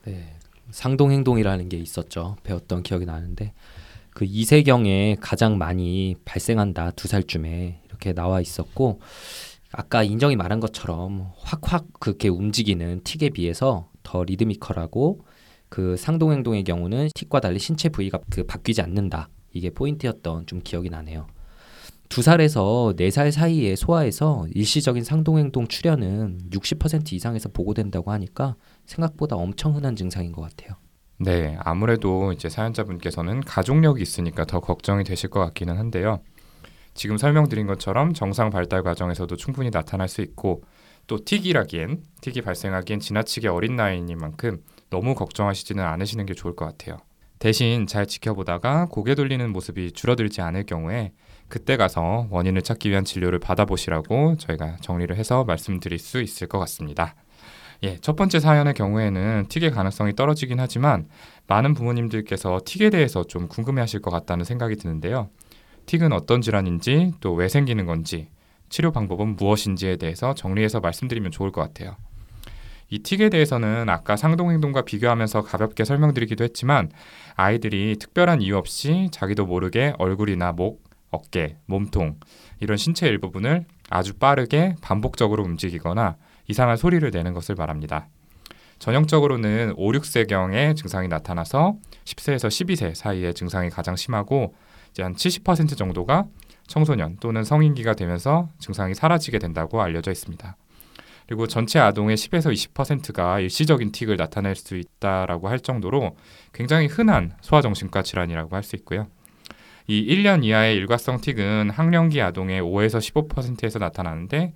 네. 0.06 0.36
상동 0.72 1.12
행동이라는 1.12 1.68
게 1.70 1.78
있었죠. 1.78 2.38
배웠던 2.44 2.84
기억이 2.84 3.06
나는데 3.06 3.54
그 4.14 4.26
이세경에 4.26 5.18
가장 5.22 5.58
많이 5.58 6.16
발생한다 6.26 6.92
두 6.92 7.08
살쯤에 7.08 7.82
이렇게 7.86 8.14
나와 8.14 8.42
있었고 8.42 9.00
아까 9.72 10.04
인정이 10.04 10.36
말한 10.36 10.60
것처럼 10.60 11.32
확확 11.38 11.88
그렇게 12.00 12.28
움직이는 12.28 13.02
틱에 13.04 13.30
비해서 13.30 13.90
더 14.04 14.24
리드미컬하고 14.24 15.26
그 15.70 15.96
상동 15.96 16.34
행동의 16.34 16.66
경우는 16.66 17.10
틱과 17.16 17.40
달리 17.40 17.58
신체 17.58 17.88
부위가 17.90 18.20
그 18.30 18.44
바뀌지 18.44 18.82
않는다 18.82 19.30
이게 19.54 19.70
포인트였던 19.70 20.46
좀 20.46 20.60
기억이 20.62 20.90
나네요. 20.90 21.28
두 22.10 22.22
살에서 22.22 22.94
네 22.98 23.10
살 23.10 23.32
사이에 23.32 23.78
소아에서 23.78 24.46
일시적인 24.54 25.06
상동 25.06 25.38
행동 25.38 25.68
출현은 25.68 26.50
60% 26.52 27.14
이상에서 27.14 27.48
보고된다고 27.50 28.12
하니까 28.12 28.58
생각보다 28.86 29.38
엄청 29.38 29.76
흔한 29.78 29.96
증상인 29.96 30.34
것 30.34 30.42
같아요. 30.42 30.76
네, 31.24 31.56
아무래도 31.60 32.32
이제 32.32 32.50
사연자분께서는 32.50 33.42
가족력이 33.42 34.02
있으니까 34.02 34.44
더 34.44 34.60
걱정이 34.60 35.04
되실 35.04 35.30
것 35.30 35.40
같기는 35.40 35.78
한데요. 35.78 36.20
지금 36.96 37.18
설명드린 37.18 37.68
것처럼 37.68 38.14
정상 38.14 38.50
발달 38.50 38.82
과정에서도 38.82 39.36
충분히 39.36 39.70
나타날 39.70 40.08
수 40.08 40.22
있고 40.22 40.64
또 41.06 41.24
틱이라기엔 41.24 42.02
틱이 42.22 42.42
발생하기엔 42.42 43.00
지나치게 43.00 43.50
어린 43.50 43.76
나이니만큼 43.76 44.64
너무 44.90 45.14
걱정하시지는 45.14 45.84
않으시는 45.84 46.26
게 46.26 46.34
좋을 46.34 46.56
것 46.56 46.66
같아요. 46.66 46.98
대신 47.38 47.86
잘 47.86 48.08
지켜보다가 48.08 48.88
고개 48.90 49.14
돌리는 49.14 49.48
모습이 49.52 49.92
줄어들지 49.92 50.42
않을 50.42 50.66
경우에 50.66 51.12
그때 51.48 51.78
가서 51.78 52.28
원인을 52.32 52.64
찾기 52.64 52.90
위한 52.90 53.06
진료를 53.06 53.38
받아보시라고 53.38 54.38
저희가 54.38 54.78
정리를 54.82 55.16
해서 55.16 55.44
말씀드릴 55.44 56.00
수 56.00 56.20
있을 56.20 56.48
것 56.48 56.58
같습니다. 56.60 57.14
예, 57.84 57.98
첫 57.98 58.16
번째 58.16 58.40
사연의 58.40 58.76
경우에는 58.76 59.48
틱의 59.50 59.72
가능성이 59.72 60.14
떨어지긴 60.16 60.60
하지만 60.60 61.08
많은 61.48 61.74
부모님들께서 61.74 62.62
틱에 62.64 62.92
대해서 62.92 63.24
좀 63.24 63.48
궁금해하실 63.48 64.02
것 64.02 64.12
같다는 64.12 64.46
생각이 64.46 64.76
드는데요. 64.76 65.30
틱은 65.88 66.14
어떤 66.14 66.42
질환인지 66.42 67.14
또 67.20 67.34
왜 67.34 67.48
생기는 67.48 67.86
건지 67.88 68.30
치료 68.70 68.92
방법은 68.92 69.36
무엇인지에 69.36 69.96
대해서 69.98 70.36
정리해서 70.36 70.80
말씀드리면 70.80 71.32
좋을 71.32 71.52
것 71.52 71.62
같아요. 71.62 71.96
이 72.90 73.00
틱에 73.00 73.30
대해서는 73.30 73.90
아까 73.90 74.16
상동행동과 74.16 74.84
비교하면서 74.84 75.42
가볍게 75.42 75.84
설명드리기도 75.84 76.44
했지만 76.44 76.92
아이들이 77.36 77.96
특별한 78.00 78.42
이유 78.42 78.58
없이 78.58 79.08
자기도 79.12 79.46
모르게 79.46 79.94
얼굴이나 79.98 80.52
목, 80.52 80.84
어깨, 81.10 81.58
몸통 81.66 82.20
이런 82.60 82.78
신체 82.78 83.08
일부분을 83.08 83.66
아주 83.90 84.14
빠르게 84.14 84.76
반복적으로 84.82 85.44
움직이거나 85.44 86.18
이상한 86.48 86.78
소리를 86.78 87.10
내는 87.12 87.34
것을 87.34 87.56
말합니다. 87.56 88.08
전형적으로는 88.80 89.74
5, 89.78 89.92
6세경의 89.92 90.76
증상이 90.76 91.08
나타나서 91.08 91.76
10세에서 92.06 92.48
12세 92.48 92.96
사이에 92.96 93.34
증상이 93.34 93.70
가장 93.70 93.96
심하고 93.96 94.56
이제 94.90 95.04
한 95.04 95.14
70% 95.14 95.78
정도가 95.78 96.26
청소년 96.68 97.18
또는 97.20 97.44
성인기가 97.44 97.94
되면서 97.94 98.50
증상이 98.60 98.96
사라지게 98.96 99.40
된다고 99.40 99.82
알려져 99.82 100.12
있습니다. 100.12 100.56
그리고 101.28 101.48
전체 101.48 101.80
아동의 101.80 102.18
10에서 102.18 102.52
20%가 102.52 103.40
일시적인 103.40 103.92
틱을 103.92 104.18
나타낼 104.18 104.56
수 104.56 104.76
있다라고 104.76 105.48
할 105.48 105.60
정도로 105.60 106.18
굉장히 106.52 106.88
흔한 106.88 107.34
소아정신과 107.42 108.02
질환이라고 108.02 108.56
할 108.56 108.64
수 108.64 108.76
있고요. 108.78 109.08
이 109.88 110.06
1년 110.08 110.44
이하의 110.44 110.76
일과성 110.76 111.22
틱은 111.22 111.70
학령기 111.70 112.22
아동의 112.22 112.62
5에서 112.62 113.00
15%에서 113.30 113.80
나타나는데 113.80 114.54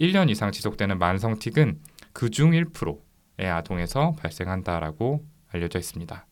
1년 0.00 0.30
이상 0.30 0.52
지속되는 0.52 0.98
만성 0.98 1.38
틱은 1.38 1.80
그중 2.12 2.50
1%의 2.52 3.48
아동에서 3.50 4.14
발생한다라고 4.18 5.24
알려져 5.48 5.78
있습니다. 5.78 6.26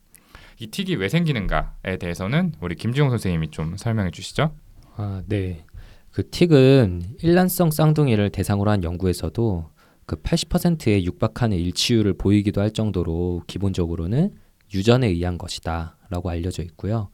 이 0.61 0.67
틱이 0.69 0.97
왜 0.97 1.09
생기는가에 1.09 1.97
대해서는 1.99 2.53
우리 2.61 2.75
김지용 2.75 3.11
선생님이 3.11 3.51
좀 3.51 3.77
설명해 3.77 4.11
주시죠. 4.11 4.55
아, 4.97 5.23
네. 5.27 5.65
그 6.11 6.29
틱은 6.31 7.17
일란성 7.23 7.71
쌍둥이를 7.71 8.31
대상으로 8.31 8.71
한 8.71 8.85
연구에서도 8.85 9.71
그 10.07 10.17
80%의 10.17 11.05
육박하는 11.07 11.57
일치율을 11.57 12.15
보이기도 12.15 12.61
할 12.61 12.71
정도로 12.71 13.43
기본적으로는 13.47 14.35
유전에 14.73 15.09
의한 15.09 15.39
것이다라고 15.39 16.31
알려져 16.31 16.63
있고요. 16.63 17.09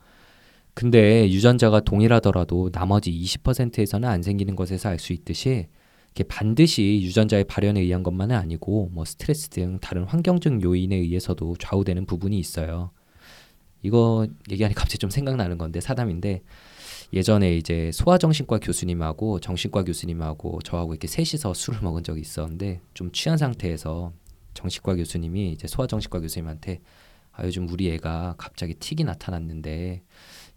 근데 0.74 1.28
유전자가 1.30 1.80
동일하더라도 1.80 2.70
나머지 2.70 3.10
20%에서는 3.10 4.08
안 4.08 4.22
생기는 4.22 4.54
것에서 4.54 4.88
알 4.88 4.98
수 4.98 5.12
있듯이 5.12 5.68
이게 6.12 6.24
반드시 6.24 7.00
유전자의 7.02 7.44
발현에 7.44 7.80
의한 7.80 8.02
것만은 8.02 8.36
아니고 8.36 8.90
뭐 8.92 9.04
스트레스 9.04 9.48
등 9.48 9.78
다른 9.80 10.04
환경적 10.04 10.62
요인에 10.62 10.96
의해서도 10.96 11.56
좌우되는 11.58 12.06
부분이 12.06 12.38
있어요. 12.38 12.90
이거 13.82 14.26
얘기하니까 14.50 14.78
갑자기 14.80 14.98
좀 14.98 15.10
생각나는 15.10 15.58
건데 15.58 15.80
사담인데 15.80 16.42
예전에 17.12 17.56
이제 17.56 17.90
소아정신과 17.92 18.58
교수님하고 18.60 19.40
정신과 19.40 19.84
교수님하고 19.84 20.60
저하고 20.62 20.92
이렇게 20.92 21.08
셋이서 21.08 21.54
술을 21.54 21.80
먹은 21.82 22.04
적이 22.04 22.20
있었는데 22.20 22.80
좀 22.94 23.10
취한 23.10 23.36
상태에서 23.36 24.12
정신과 24.54 24.96
교수님이 24.96 25.52
이제 25.52 25.66
소아정신과 25.66 26.20
교수님한테 26.20 26.80
아 27.32 27.44
요즘 27.44 27.68
우리 27.68 27.90
애가 27.92 28.34
갑자기 28.38 28.74
틱이 28.74 29.04
나타났는데 29.04 30.02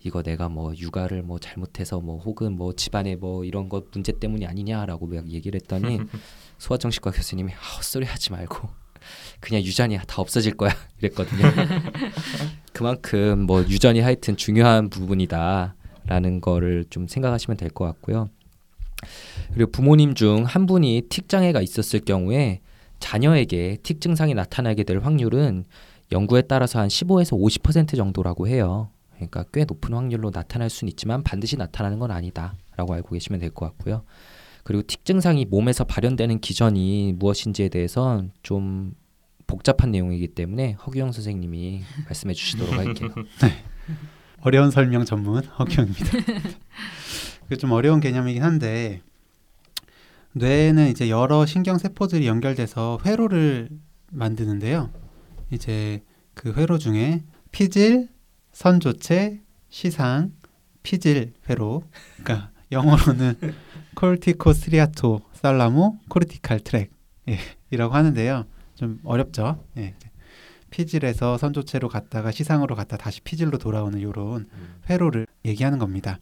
이거 0.04 0.22
내가 0.22 0.50
뭐 0.50 0.74
육아를 0.76 1.24
뭐 1.24 1.40
잘못해서 1.40 2.00
뭐 2.02 2.20
혹은 2.20 2.54
뭐 2.54 2.74
집안에 2.74 3.16
뭐 3.16 3.46
이런 3.46 3.70
것 3.70 3.86
문제 3.94 4.12
때문이 4.12 4.46
아니냐라고 4.46 5.08
막 5.08 5.30
얘기를 5.30 5.60
했더니 5.62 6.00
소아정신과 6.60 7.12
교수님이 7.12 7.54
아, 7.54 7.76
헛소리 7.78 8.06
하지 8.06 8.32
말고 8.32 8.68
그냥 9.40 9.62
유전이야 9.64 10.04
다 10.04 10.22
없어질 10.22 10.56
거야 10.56 10.72
이랬거든요. 11.02 11.44
그만큼 12.74 13.42
뭐 13.46 13.62
유전이 13.62 14.00
하여튼 14.00 14.36
중요한 14.38 14.90
부분이다라는 14.90 16.42
거를 16.42 16.86
좀 16.90 17.08
생각하시면 17.08 17.58
될 17.58 17.70
것 17.70 17.86
같고요. 17.86 18.30
그리고 19.54 19.72
부모님 19.72 20.14
중 20.16 20.46
한 20.46 20.66
분이 20.66 21.04
틱 21.10 21.28
장애가 21.30 21.62
있었을 21.62 22.00
경우에 22.02 22.62
자녀에게 23.00 23.78
틱 23.84 24.00
증상이 24.00 24.34
나타나게 24.34 24.84
될 24.84 25.00
확률은 25.00 25.66
연구에 26.12 26.44
따라서 26.44 26.80
한 26.80 26.88
15에서 26.88 27.38
50% 27.38 27.98
정도라고 27.98 28.48
해요. 28.48 28.90
그러니까 29.30 29.46
꽤 29.54 29.66
높은 29.66 29.94
확률로 29.94 30.32
나타날 30.34 30.70
수는 30.70 30.90
있지만 30.92 31.24
반드시 31.24 31.58
나타나는 31.58 32.00
건 32.00 32.12
아니다라고 32.12 32.94
알고 32.94 33.10
계시면 33.14 33.40
될 33.40 33.50
것 33.52 33.66
같고요. 33.68 34.04
그리고 34.64 34.84
틱 34.88 35.04
증상이 35.06 35.46
몸에서 35.46 35.84
발현되는 35.84 36.40
기전이 36.40 37.14
무엇인지에 37.18 37.70
대해서 37.70 38.24
좀 38.44 38.94
복잡한 39.46 39.92
내용이기 39.92 40.30
때문에 40.30 40.74
허규영 40.74 41.12
선생님이 41.12 41.82
말씀해 42.06 42.34
주시도록 42.34 42.74
할게요. 42.74 43.10
어려운 44.42 44.72
설명 44.72 45.06
전문 45.06 45.44
허경입니다. 45.44 46.06
그좀 47.50 47.72
어려운 47.72 48.00
개념이긴 48.00 48.42
한데 48.44 49.02
뇌에는 50.34 50.90
이제 50.90 51.10
여러 51.10 51.46
신경 51.46 51.78
세포들이 51.78 52.26
연결돼서 52.28 53.00
회로를 53.06 53.70
만드는데요. 54.12 54.90
이제 55.52 56.02
그 56.34 56.54
회로 56.54 56.78
중에 56.78 57.24
피질, 57.52 58.10
선조체, 58.54 59.42
시상, 59.70 60.32
피질 60.84 61.34
회로, 61.50 61.84
그러니까 62.18 62.52
영어로는 62.72 63.36
콜티코스리아토 63.96 65.22
살라모 65.34 66.00
코르티칼 66.10 66.62
트랙 66.62 66.92
예, 67.30 67.38
이라고 67.72 67.94
하는데요. 67.94 68.46
좀 68.76 69.00
어렵죠. 69.04 69.64
예. 69.78 69.96
피질에서 70.70 71.38
선조체로 71.38 71.88
갔다가 71.88 72.32
시상으로 72.32 72.76
갔다 72.76 72.98
다시 72.98 73.22
피질로 73.22 73.60
돌아오는 73.60 74.02
요런 74.02 74.48
회로를 74.90 75.28
얘기하는 75.46 75.78
겁니다. 75.78 76.20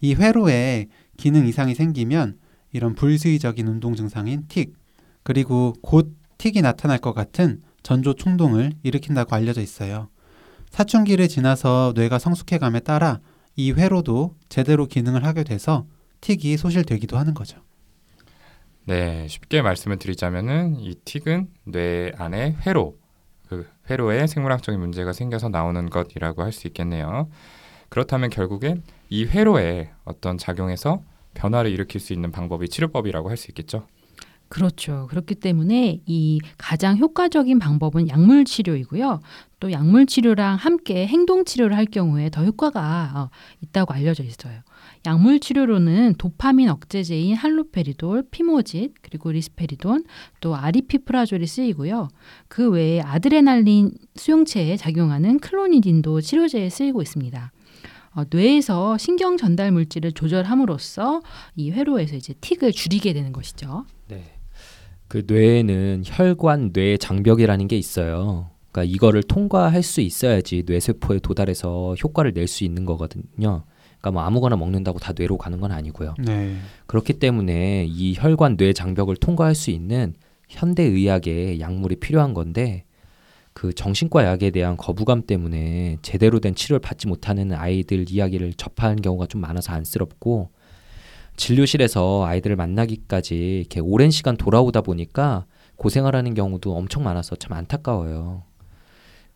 이 0.00 0.14
회로에 0.14 0.88
기능 1.16 1.46
이상이 1.46 1.74
생기면 1.74 2.38
이런 2.72 2.94
불수의적인 2.94 3.66
운동 3.66 3.94
증상인 3.94 4.44
틱 4.48 4.74
그리고 5.22 5.72
곧 5.80 6.14
틱이 6.36 6.60
나타날 6.60 6.98
것 6.98 7.14
같은 7.14 7.62
전조 7.82 8.14
충동을 8.14 8.72
일으킨다고 8.82 9.34
알려져 9.34 9.62
있어요. 9.62 10.08
사춘기를 10.74 11.28
지나서 11.28 11.92
뇌가 11.94 12.18
성숙해감에 12.18 12.80
따라 12.80 13.20
이 13.54 13.70
회로도 13.70 14.34
제대로 14.48 14.86
기능을 14.86 15.24
하게 15.24 15.44
돼서 15.44 15.86
틱이 16.20 16.56
소실되기도 16.56 17.16
하는 17.16 17.32
거죠. 17.32 17.58
네, 18.84 19.28
쉽게 19.28 19.62
말씀을 19.62 19.98
드리자면은 19.98 20.80
이 20.80 20.96
틱은 21.04 21.48
뇌 21.66 22.10
안에 22.16 22.56
회로, 22.66 22.98
그 23.48 23.68
회로에 23.88 24.26
생물학적인 24.26 24.80
문제가 24.80 25.12
생겨서 25.12 25.48
나오는 25.48 25.88
것이라고 25.88 26.42
할 26.42 26.50
수 26.50 26.66
있겠네요. 26.66 27.30
그렇다면 27.88 28.28
결국엔 28.30 28.82
이 29.10 29.26
회로에 29.26 29.92
어떤 30.04 30.38
작용해서 30.38 31.04
변화를 31.34 31.70
일으킬 31.70 32.00
수 32.00 32.12
있는 32.12 32.32
방법이 32.32 32.68
치료법이라고 32.68 33.30
할 33.30 33.36
수 33.36 33.48
있겠죠. 33.52 33.86
그렇죠. 34.54 35.08
그렇기 35.10 35.34
때문에 35.34 35.98
이 36.06 36.40
가장 36.56 36.96
효과적인 36.96 37.58
방법은 37.58 38.06
약물 38.06 38.44
치료이고요. 38.44 39.18
또 39.58 39.72
약물 39.72 40.06
치료랑 40.06 40.54
함께 40.54 41.08
행동 41.08 41.44
치료를 41.44 41.76
할 41.76 41.86
경우에 41.86 42.30
더 42.30 42.44
효과가 42.44 43.12
어, 43.16 43.30
있다고 43.62 43.94
알려져 43.94 44.22
있어요. 44.22 44.60
약물 45.06 45.40
치료로는 45.40 46.14
도파민 46.18 46.68
억제제인 46.68 47.34
할로페리돌, 47.34 48.28
피모짓, 48.30 48.92
그리고 49.02 49.32
리스페리돈, 49.32 50.04
또 50.40 50.54
아리피프라졸이 50.54 51.48
쓰이고요. 51.48 52.06
그 52.46 52.70
외에 52.70 53.00
아드레날린 53.00 53.90
수용체에 54.14 54.76
작용하는 54.76 55.40
클로니딘도 55.40 56.20
치료제에 56.20 56.70
쓰이고 56.70 57.02
있습니다. 57.02 57.50
어, 58.12 58.22
뇌에서 58.30 58.98
신경 58.98 59.36
전달 59.36 59.72
물질을 59.72 60.12
조절함으로써 60.12 61.22
이 61.56 61.72
회로에서 61.72 62.14
이제 62.14 62.34
틱을 62.40 62.70
줄이게 62.70 63.12
되는 63.12 63.32
것이죠. 63.32 63.84
네. 64.06 64.33
그 65.14 65.22
뇌에는 65.28 66.02
혈관 66.04 66.72
뇌 66.72 66.96
장벽이라는 66.96 67.68
게 67.68 67.78
있어요. 67.78 68.50
그러니까 68.72 68.92
이거를 68.92 69.22
통과할 69.22 69.80
수 69.84 70.00
있어야지 70.00 70.64
뇌세포에 70.66 71.20
도달해서 71.20 71.94
효과를 72.02 72.32
낼 72.32 72.48
수 72.48 72.64
있는 72.64 72.84
거거든요. 72.84 73.62
그러니까 74.00 74.10
뭐 74.10 74.22
아무거나 74.22 74.56
먹는다고 74.56 74.98
다 74.98 75.12
뇌로 75.16 75.38
가는 75.38 75.60
건 75.60 75.70
아니고요. 75.70 76.14
네. 76.18 76.56
그렇기 76.88 77.12
때문에 77.20 77.86
이 77.88 78.14
혈관 78.16 78.56
뇌 78.56 78.72
장벽을 78.72 79.14
통과할 79.14 79.54
수 79.54 79.70
있는 79.70 80.14
현대 80.48 80.82
의학의 80.82 81.60
약물이 81.60 82.00
필요한 82.00 82.34
건데 82.34 82.82
그 83.52 83.72
정신과 83.72 84.24
약에 84.24 84.50
대한 84.50 84.76
거부감 84.76 85.22
때문에 85.28 85.98
제대로 86.02 86.40
된 86.40 86.56
치료를 86.56 86.80
받지 86.80 87.06
못하는 87.06 87.52
아이들 87.52 88.10
이야기를 88.10 88.54
접하는 88.54 89.00
경우가 89.00 89.26
좀 89.26 89.42
많아서 89.42 89.74
안쓰럽고 89.74 90.50
진료실에서 91.36 92.24
아이들을 92.26 92.56
만나기까지 92.56 93.34
이렇게 93.60 93.80
오랜 93.80 94.10
시간 94.10 94.36
돌아오다 94.36 94.82
보니까 94.82 95.46
고생하라는 95.76 96.34
경우도 96.34 96.74
엄청 96.76 97.02
많아서 97.02 97.36
참 97.36 97.52
안타까워요. 97.52 98.44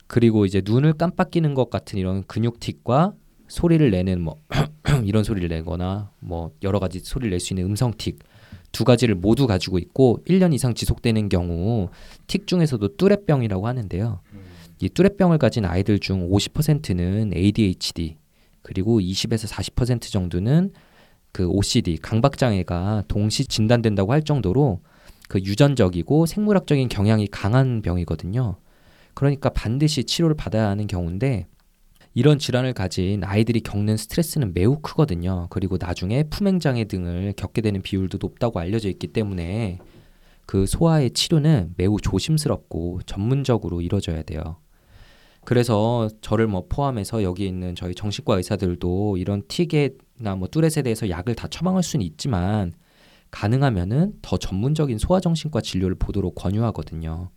그리고 0.07 0.47
이제 0.47 0.63
눈을 0.65 0.95
깜빡이는 0.95 1.55
것 1.55 1.69
같은 1.71 1.99
이런 1.99 2.25
근육틱과 2.27 3.13
소리를 3.49 3.91
내는 3.91 4.21
뭐 4.21 4.37
이런 5.05 5.25
소리를 5.25 5.49
내거나 5.49 6.11
뭐 6.21 6.53
여러 6.63 6.79
가지 6.79 7.01
소리를 7.01 7.31
낼 7.31 7.41
수 7.41 7.53
있는 7.53 7.67
음성틱 7.71 8.19
두 8.71 8.85
가지를 8.85 9.15
모두 9.15 9.47
가지고 9.47 9.79
있고 9.79 10.21
1년 10.27 10.53
이상 10.55 10.75
지속되는 10.75 11.29
경우 11.29 11.89
틱 12.27 12.47
중에서도 12.47 12.97
뚜레병이라고 12.97 13.67
하는데요. 13.67 14.21
이 14.81 14.89
뚜레병을 14.89 15.39
가진 15.39 15.65
아이들 15.65 15.99
중 15.99 16.31
50%는 16.31 17.33
ADHD 17.35 18.17
그리고 18.63 19.01
20에서 19.01 19.49
40% 19.51 20.03
정도는 20.13 20.73
그 21.33 21.47
OCD 21.49 21.99
강박 21.99 22.39
장애가 22.39 23.05
동시 23.09 23.47
진단된다고 23.47 24.13
할 24.13 24.23
정도로 24.23 24.81
그 25.29 25.39
유전적이고 25.41 26.27
생물학적인 26.27 26.89
경향이 26.89 27.29
강한 27.29 27.83
병이거든요. 27.83 28.57
그러니까 29.15 29.51
반드시 29.51 30.05
치료를 30.05 30.37
받아야 30.37 30.69
하는 30.69 30.87
경우인데 30.87 31.47
이런 32.15 32.39
질환을 32.39 32.73
가진 32.73 33.23
아이들이 33.23 33.61
겪는 33.61 33.97
스트레스는 33.97 34.55
매우 34.55 34.81
크거든요. 34.81 35.47
그리고 35.51 35.77
나중에 35.79 36.25
품행장애 36.25 36.85
등을 36.85 37.35
겪게 37.37 37.61
되는 37.61 37.83
비율도 37.83 38.19
높다고 38.21 38.59
알려져 38.59 38.89
있기 38.89 39.09
때문에 39.09 39.79
그 40.47 40.67
소아의 40.67 41.11
치료는 41.11 41.75
매우 41.77 42.01
조심스럽고 42.01 43.01
전문적으로 43.07 43.83
이루어져야 43.83 44.23
돼요. 44.23 44.57
그래서 45.45 46.09
저를 46.21 46.47
뭐 46.47 46.67
포함해서 46.69 47.23
여기 47.23 47.47
있는 47.47 47.75
저희 47.75 47.95
정신과 47.95 48.37
의사들도 48.37 49.17
이런 49.17 49.43
틱에나 49.49 50.37
뭐 50.37 50.49
뚜렛에 50.49 50.83
대해서 50.83 51.09
약을 51.09 51.35
다 51.35 51.49
처방할 51.49 51.83
수는 51.83 52.05
있지만 52.05 52.75
가능하면은 53.31 54.15
더 54.23 54.37
전문적인 54.37 54.99
소아정신과 54.99 55.61
진료를 55.61 55.97
보도록 55.97 56.35
권유하거든요. 56.35 57.31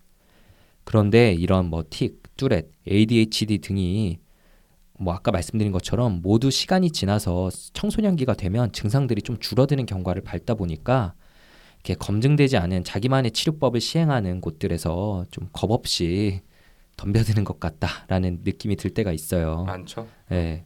그런데 0.84 1.34
이런 1.34 1.70
뭐 1.70 1.84
틱, 1.90 2.22
뚜렛, 2.38 2.70
ADHD 2.88 3.60
등이 3.60 4.20
뭐 5.00 5.14
아까 5.14 5.32
말씀드린 5.32 5.72
것처럼 5.72 6.22
모두 6.22 6.52
시간이 6.52 6.92
지나서 6.92 7.50
청소년기가 7.74 8.36
되면 8.36 8.72
증상들이 8.72 9.22
좀 9.22 9.38
줄어드는 9.40 9.86
경과를 9.86 10.22
밟다 10.22 10.54
보니까 10.56 11.14
이렇게 11.78 11.96
검증되지 11.96 12.58
않은 12.58 12.84
자기만의 12.84 13.32
치료법을 13.32 13.82
시행하는 13.82 14.42
곳들에서 14.42 15.26
좀 15.32 15.50
겁없이 15.52 16.42
덤벼드는 17.02 17.44
것 17.44 17.60
같다라는 17.60 18.42
느낌이 18.44 18.76
들 18.76 18.92
때가 18.92 19.12
있어요. 19.12 19.64
많죠. 19.66 20.08
예. 20.32 20.66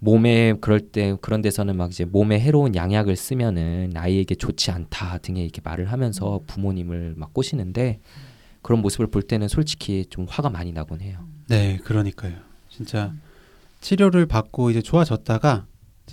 몸에 0.00 0.54
그럴 0.60 0.80
때 0.80 1.16
그런 1.22 1.40
데서는 1.40 1.76
막 1.76 1.90
이제 1.90 2.04
몸에 2.04 2.38
해로운 2.40 2.74
양약을 2.74 3.16
쓰면은 3.16 3.92
아이에게 3.96 4.34
좋지 4.34 4.70
않다 4.70 5.18
등의 5.18 5.44
이렇게 5.44 5.60
말을 5.64 5.90
하면서 5.90 6.40
부모님을 6.46 7.14
막 7.16 7.32
꼬시는데 7.32 8.00
그런 8.60 8.82
모습을 8.82 9.06
볼 9.06 9.22
때는 9.22 9.48
솔직히 9.48 10.04
좀 10.10 10.26
화가 10.28 10.50
많이 10.50 10.72
나곤 10.72 11.00
해요. 11.00 11.26
네, 11.48 11.78
그러니까요. 11.84 12.34
진짜 12.68 13.14
치료를 13.80 14.26
받고 14.26 14.70
이제 14.70 14.82
좋아졌다가 14.82 15.66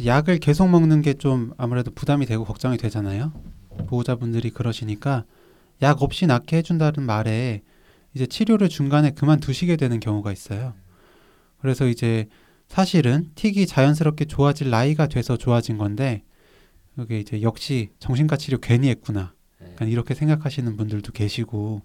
약을 0.06 0.38
계속 0.40 0.70
먹는 0.70 1.02
게 1.02 1.14
좀 1.16 1.52
아무래도 1.58 1.92
부담이 1.92 2.26
되고 2.26 2.46
걱정이 2.46 2.78
되잖아요. 2.78 3.34
보호자분들이 3.88 4.52
그러시니까 4.52 5.26
약 5.82 6.02
없이 6.02 6.28
낫게 6.28 6.58
해준다는 6.58 7.04
말에 7.04 7.62
이제 8.14 8.26
치료를 8.26 8.70
중간에 8.70 9.12
그만두시게 9.12 9.76
되는 9.76 10.00
경우가 10.00 10.32
있어요. 10.32 10.74
그래서 11.60 11.88
이제 11.88 12.28
사실은 12.68 13.32
틱이 13.36 13.66
자연스럽게 13.68 14.26
좋아질 14.26 14.70
나이가 14.70 15.08
돼서 15.08 15.38
좋아진 15.38 15.78
건데 15.78 16.24
이게 17.00 17.20
이제 17.20 17.42
역시 17.42 17.92
정신과 18.00 18.38
치료 18.38 18.58
괜히 18.60 18.90
했구나. 18.90 19.34
약간 19.74 19.88
이렇게 19.90 20.14
생각하시는 20.14 20.78
분들도 20.78 21.12
계시고 21.12 21.82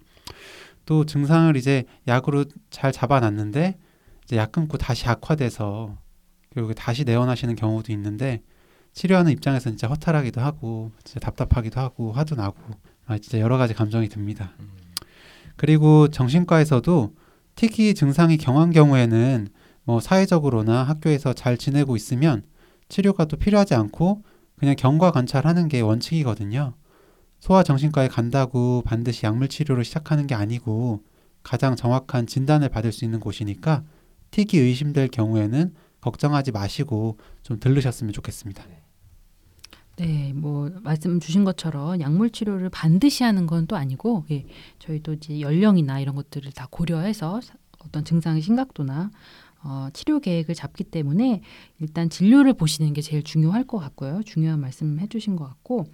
또 0.85 1.05
증상을 1.05 1.55
이제 1.57 1.83
약으로 2.07 2.45
잘 2.69 2.91
잡아놨는데 2.91 3.77
이제 4.23 4.37
약 4.37 4.51
끊고 4.51 4.77
다시 4.77 5.07
악화돼서 5.07 5.97
결국에 6.51 6.73
다시 6.73 7.03
내원하시는 7.03 7.55
경우도 7.55 7.91
있는데 7.93 8.41
치료하는 8.93 9.31
입장에서는 9.31 9.77
진짜 9.77 9.87
허탈하기도 9.89 10.39
하고 10.39 10.91
진짜 11.03 11.19
답답하기도 11.19 11.79
하고 11.79 12.13
화도 12.13 12.35
나고 12.35 12.57
아 13.07 13.17
진짜 13.17 13.39
여러 13.39 13.57
가지 13.57 13.73
감정이 13.73 14.07
듭니다. 14.07 14.53
그리고 15.55 16.09
정신과에서도 16.09 17.15
특히 17.55 17.93
증상이 17.93 18.37
경한 18.37 18.71
경우에는 18.71 19.47
뭐 19.83 19.99
사회적으로나 19.99 20.83
학교에서 20.83 21.33
잘 21.33 21.57
지내고 21.57 21.95
있으면 21.95 22.43
치료가 22.89 23.25
또 23.25 23.37
필요하지 23.37 23.75
않고 23.75 24.23
그냥 24.57 24.75
경과 24.77 25.11
관찰하는 25.11 25.67
게 25.67 25.81
원칙이거든요. 25.81 26.73
소아 27.39 27.63
정신과에 27.63 28.07
간다고 28.07 28.81
반드시 28.85 29.25
약물 29.25 29.49
치료를 29.49 29.83
시작하는 29.83 30.27
게 30.27 30.35
아니고 30.35 31.03
가장 31.43 31.75
정확한 31.75 32.25
진단을 32.25 32.69
받을 32.69 32.91
수 32.91 33.05
있는 33.05 33.19
곳이니까 33.19 33.83
틱이 34.31 34.61
의심될 34.61 35.09
경우에는 35.09 35.73
걱정하지 36.01 36.51
마시고 36.51 37.17
좀 37.43 37.59
들르셨으면 37.59 38.13
좋겠습니다. 38.13 38.65
네, 38.67 38.84
뭐 40.33 40.69
말씀 40.83 41.19
주신 41.19 41.43
것처럼 41.45 41.99
약물 42.01 42.29
치료를 42.31 42.69
반드시 42.69 43.23
하는 43.23 43.47
건 43.47 43.65
또 43.67 43.75
아니고, 43.77 44.25
예, 44.31 44.45
저희도 44.79 45.13
이제 45.13 45.39
연령이나 45.41 45.99
이런 45.99 46.15
것들을 46.15 46.51
다 46.51 46.67
고려해서 46.69 47.41
사- 47.41 47.55
어떤 47.79 48.03
증상의 48.03 48.41
심각도나 48.41 49.11
어, 49.63 49.87
치료 49.93 50.19
계획을 50.19 50.53
잡기 50.53 50.83
때문에 50.83 51.41
일단 51.79 52.09
진료를 52.09 52.53
보시는 52.53 52.93
게 52.93 53.01
제일 53.01 53.23
중요할 53.23 53.63
것 53.63 53.79
같고요. 53.79 54.21
중요한 54.23 54.59
말씀 54.59 54.99
해주신 54.99 55.35
것 55.35 55.45
같고, 55.45 55.85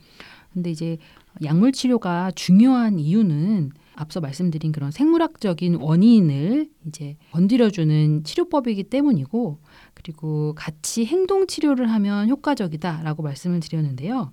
근데 0.51 0.69
이제 0.71 0.97
약물 1.43 1.71
치료가 1.71 2.31
중요한 2.31 2.99
이유는 2.99 3.71
앞서 3.95 4.21
말씀드린 4.21 4.71
그런 4.71 4.91
생물학적인 4.91 5.75
원인을 5.75 6.69
이제 6.87 7.17
건드려주는 7.31 8.23
치료법이기 8.23 8.85
때문이고, 8.85 9.59
그리고 9.93 10.53
같이 10.55 11.05
행동 11.05 11.47
치료를 11.47 11.91
하면 11.91 12.29
효과적이다라고 12.29 13.23
말씀을 13.23 13.59
드렸는데요. 13.59 14.31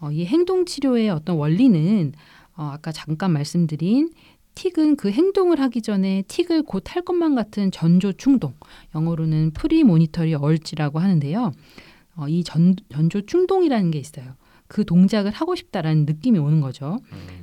어, 0.00 0.10
이 0.10 0.24
행동 0.24 0.64
치료의 0.64 1.10
어떤 1.10 1.36
원리는 1.36 2.12
어, 2.56 2.70
아까 2.72 2.92
잠깐 2.92 3.32
말씀드린 3.32 4.10
틱은 4.54 4.96
그 4.96 5.10
행동을 5.10 5.60
하기 5.60 5.82
전에 5.82 6.22
틱을 6.28 6.62
곧 6.62 6.94
할 6.94 7.02
것만 7.02 7.34
같은 7.34 7.70
전조 7.70 8.12
충동, 8.12 8.54
영어로는 8.94 9.50
premonitory 9.52 10.34
urge라고 10.34 11.00
하는데요. 11.00 11.52
어, 12.16 12.28
이 12.28 12.44
전, 12.44 12.76
전조 12.90 13.22
충동이라는 13.22 13.90
게 13.90 13.98
있어요. 13.98 14.36
그 14.66 14.84
동작을 14.84 15.30
하고 15.30 15.54
싶다라는 15.54 16.06
느낌이 16.06 16.38
오는 16.38 16.60
거죠. 16.60 16.98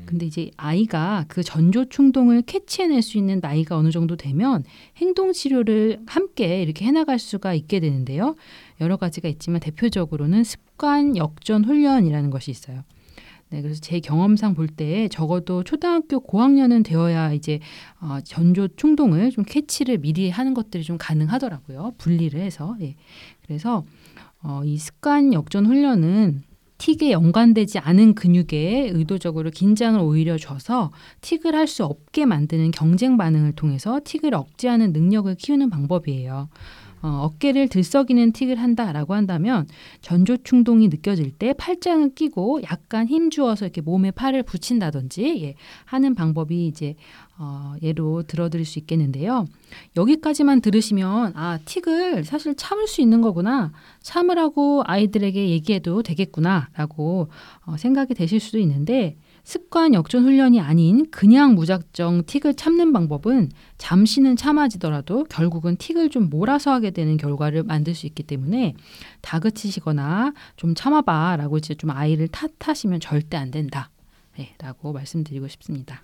근데 0.05 0.25
이제 0.25 0.51
아이가 0.57 1.25
그 1.27 1.43
전조 1.43 1.85
충동을 1.85 2.41
캐치해낼 2.41 3.01
수 3.01 3.17
있는 3.17 3.39
나이가 3.41 3.77
어느 3.77 3.91
정도 3.91 4.15
되면 4.15 4.63
행동 4.97 5.31
치료를 5.31 6.01
함께 6.07 6.61
이렇게 6.63 6.85
해나갈 6.85 7.19
수가 7.19 7.53
있게 7.53 7.79
되는데요. 7.79 8.35
여러 8.81 8.97
가지가 8.97 9.29
있지만 9.29 9.59
대표적으로는 9.61 10.43
습관 10.43 11.15
역전 11.15 11.63
훈련이라는 11.63 12.29
것이 12.31 12.51
있어요. 12.51 12.83
네, 13.51 13.61
그래서 13.61 13.81
제 13.81 13.99
경험상 13.99 14.55
볼 14.55 14.67
때 14.67 15.09
적어도 15.09 15.63
초등학교 15.63 16.21
고학년은 16.21 16.83
되어야 16.83 17.33
이제 17.33 17.59
어, 17.99 18.19
전조 18.23 18.69
충동을 18.69 19.29
좀 19.31 19.43
캐치를 19.43 19.99
미리 19.99 20.29
하는 20.29 20.53
것들이 20.53 20.83
좀 20.83 20.97
가능하더라고요. 20.97 21.93
분리를 21.97 22.39
해서. 22.39 22.75
예. 22.81 22.95
그래서 23.45 23.83
어, 24.41 24.61
이 24.63 24.77
습관 24.77 25.33
역전 25.33 25.65
훈련은 25.65 26.43
틱에 26.81 27.11
연관되지 27.11 27.77
않은 27.77 28.15
근육에 28.15 28.89
의도적으로 28.91 29.51
긴장을 29.51 29.99
오히려 29.99 30.37
줘서 30.39 30.91
틱을 31.21 31.53
할 31.55 31.67
수 31.67 31.85
없게 31.85 32.25
만드는 32.25 32.71
경쟁 32.71 33.17
반응을 33.17 33.53
통해서 33.53 34.01
틱을 34.03 34.33
억제하는 34.33 34.91
능력을 34.91 35.33
키우는 35.35 35.69
방법이에요. 35.69 36.49
어, 37.01 37.23
어깨를 37.23 37.67
들썩이는 37.67 38.31
틱을 38.31 38.57
한다라고 38.57 39.13
한다면 39.13 39.67
전조 40.01 40.37
충동이 40.37 40.87
느껴질 40.87 41.31
때 41.31 41.53
팔짱을 41.53 42.13
끼고 42.13 42.61
약간 42.63 43.07
힘 43.07 43.29
주어서 43.29 43.65
이렇게 43.65 43.81
몸에 43.81 44.11
팔을 44.11 44.43
붙인다든지 44.43 45.43
예, 45.43 45.55
하는 45.85 46.13
방법이 46.15 46.67
이제 46.67 46.95
어, 47.37 47.73
예로 47.81 48.23
들어드릴 48.23 48.65
수 48.65 48.77
있겠는데요. 48.77 49.47
여기까지만 49.97 50.61
들으시면 50.61 51.33
아 51.35 51.57
틱을 51.65 52.23
사실 52.23 52.55
참을 52.55 52.87
수 52.87 53.01
있는 53.01 53.21
거구나 53.21 53.71
참으라고 54.01 54.83
아이들에게 54.85 55.49
얘기해도 55.49 56.03
되겠구나라고 56.03 57.29
어, 57.65 57.77
생각이 57.77 58.13
되실 58.13 58.39
수도 58.39 58.59
있는데 58.59 59.17
습관 59.43 59.93
역전 59.93 60.23
훈련이 60.23 60.59
아닌 60.61 61.09
그냥 61.11 61.55
무작정 61.55 62.23
틱을 62.25 62.55
참는 62.55 62.93
방법은 62.93 63.49
잠시는 63.77 64.35
참아지더라도 64.35 65.25
결국은 65.25 65.75
틱을 65.77 66.09
좀 66.09 66.29
몰아서 66.29 66.71
하게 66.71 66.91
되는 66.91 67.17
결과를 67.17 67.63
만들 67.63 67.95
수 67.95 68.05
있기 68.05 68.23
때문에 68.23 68.75
다그치시거나 69.21 70.33
좀 70.55 70.75
참아봐 70.75 71.37
라고 71.37 71.57
이제 71.57 71.73
좀 71.73 71.89
아이를 71.89 72.27
탓하시면 72.27 72.99
절대 72.99 73.37
안 73.37 73.51
된다. 73.51 73.89
네, 74.37 74.53
라고 74.59 74.93
말씀드리고 74.93 75.47
싶습니다. 75.47 76.03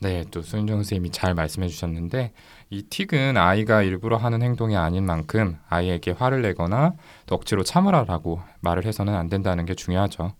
네, 0.00 0.24
또 0.32 0.42
수인정 0.42 0.78
선생님이 0.78 1.10
잘 1.10 1.32
말씀해 1.32 1.68
주셨는데 1.68 2.32
이 2.70 2.82
틱은 2.82 3.36
아이가 3.36 3.82
일부러 3.82 4.16
하는 4.16 4.42
행동이 4.42 4.76
아닌 4.76 5.06
만큼 5.06 5.56
아이에게 5.68 6.10
화를 6.10 6.42
내거나 6.42 6.94
또 7.26 7.36
억지로 7.36 7.62
참으라라고 7.62 8.40
말을 8.60 8.84
해서는 8.84 9.14
안 9.14 9.28
된다는 9.28 9.64
게 9.64 9.74
중요하죠. 9.74 10.34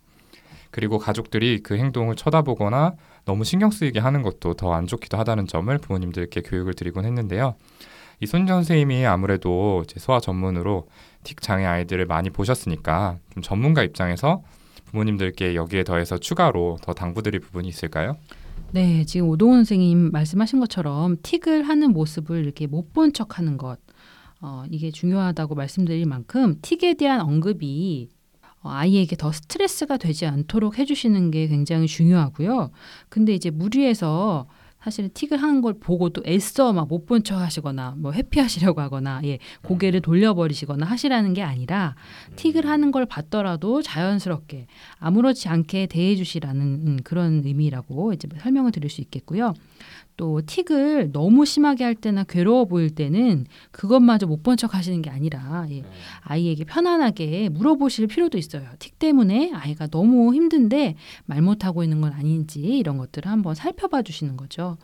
그리고 0.72 0.98
가족들이 0.98 1.60
그 1.62 1.76
행동을 1.76 2.16
쳐다보거나 2.16 2.94
너무 3.24 3.44
신경 3.44 3.70
쓰이게 3.70 4.00
하는 4.00 4.22
것도 4.22 4.54
더 4.54 4.72
안 4.72 4.86
좋기도 4.88 5.16
하다는 5.18 5.46
점을 5.46 5.76
부모님들께 5.78 6.40
교육을 6.42 6.74
드리곤 6.74 7.04
했는데요. 7.04 7.54
이 8.20 8.26
손정 8.26 8.56
선생님이 8.56 9.04
아무래도 9.06 9.84
소아 9.88 10.18
전문으로 10.20 10.88
틱 11.24 11.40
장애 11.40 11.64
아이들을 11.66 12.06
많이 12.06 12.30
보셨으니까 12.30 13.18
좀 13.34 13.42
전문가 13.42 13.82
입장에서 13.84 14.42
부모님들께 14.86 15.54
여기에 15.54 15.84
더해서 15.84 16.18
추가로 16.18 16.78
더 16.82 16.92
당부드릴 16.94 17.40
부분이 17.40 17.68
있을까요? 17.68 18.16
네, 18.70 19.04
지금 19.04 19.28
오동훈 19.28 19.58
선생님 19.58 20.10
말씀하신 20.12 20.58
것처럼 20.60 21.16
틱을 21.22 21.64
하는 21.68 21.92
모습을 21.92 22.42
이렇게 22.44 22.66
못 22.66 22.92
본 22.92 23.12
척하는 23.12 23.56
것, 23.58 23.78
어, 24.40 24.64
이게 24.70 24.90
중요하다고 24.90 25.54
말씀드릴 25.54 26.06
만큼 26.06 26.56
틱에 26.62 26.94
대한 26.94 27.20
언급이 27.20 28.08
어, 28.10 28.21
아이에게 28.70 29.16
더 29.16 29.32
스트레스가 29.32 29.96
되지 29.96 30.26
않도록 30.26 30.78
해주시는 30.78 31.30
게 31.30 31.48
굉장히 31.48 31.86
중요하고요. 31.86 32.70
근데 33.08 33.34
이제 33.34 33.50
무리해서 33.50 34.46
사실 34.82 35.08
틱을 35.10 35.40
하는 35.40 35.60
걸 35.60 35.74
보고 35.78 36.08
또 36.08 36.22
애써 36.26 36.72
막 36.72 36.88
못 36.88 37.06
본 37.06 37.22
척 37.22 37.36
하시거나 37.38 37.94
뭐 37.98 38.12
회피하시려고 38.12 38.80
하거나 38.80 39.20
예 39.22 39.38
고개를 39.62 40.00
돌려버리시거나 40.00 40.84
하시라는 40.86 41.34
게 41.34 41.42
아니라 41.42 41.94
틱을 42.34 42.66
하는 42.66 42.90
걸 42.90 43.06
봤더라도 43.06 43.80
자연스럽게 43.80 44.66
아무렇지 44.98 45.48
않게 45.48 45.86
대해 45.86 46.16
주시라는 46.16 46.62
음, 46.62 46.98
그런 47.04 47.42
의미라고 47.44 48.12
이제 48.12 48.26
설명을 48.40 48.72
드릴 48.72 48.90
수 48.90 49.00
있겠고요. 49.02 49.54
또 50.22 50.40
틱을 50.46 51.10
너무 51.10 51.44
심하게 51.44 51.82
할 51.82 51.96
때나 51.96 52.22
괴로워 52.22 52.66
보일 52.66 52.90
때는 52.90 53.44
그것마저 53.72 54.28
못 54.28 54.44
본 54.44 54.56
척 54.56 54.72
하시는 54.72 55.02
게 55.02 55.10
아니라 55.10 55.66
예, 55.70 55.82
아이에게 56.20 56.62
편안하게 56.62 57.48
물어보실 57.48 58.06
필요도 58.06 58.38
있어요. 58.38 58.68
틱 58.78 59.00
때문에 59.00 59.50
아이가 59.52 59.88
너무 59.88 60.32
힘든데 60.32 60.94
말 61.24 61.42
못하고 61.42 61.82
있는 61.82 62.00
건 62.00 62.12
아닌지 62.12 62.60
이런 62.60 62.98
것들을 62.98 63.28
한번 63.28 63.56
살펴봐 63.56 64.02
주시는 64.02 64.36
거죠. 64.36 64.78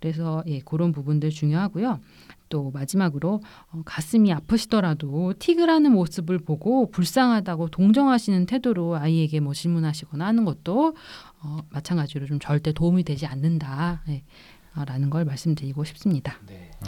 그래서 0.00 0.42
예, 0.46 0.60
그런 0.60 0.92
부분들 0.92 1.28
중요하고요. 1.30 2.00
또 2.48 2.70
마지막으로 2.70 3.42
어, 3.72 3.82
가슴이 3.84 4.32
아프시더라도 4.32 5.34
틱을 5.38 5.68
하는 5.68 5.92
모습을 5.92 6.38
보고 6.38 6.90
불쌍하다고 6.90 7.68
동정하시는 7.68 8.46
태도로 8.46 8.96
아이에게 8.96 9.40
뭐 9.40 9.52
질문하시거나 9.52 10.24
하는 10.24 10.46
것도 10.46 10.94
어, 11.42 11.58
마찬가지로 11.68 12.24
좀 12.24 12.38
절대 12.38 12.72
도움이 12.72 13.04
되지 13.04 13.26
않는다. 13.26 14.02
예, 14.08 14.14
어, 14.14 14.57
라는 14.84 15.10
걸 15.10 15.24
말씀드리고 15.24 15.84
싶습니다. 15.84 16.38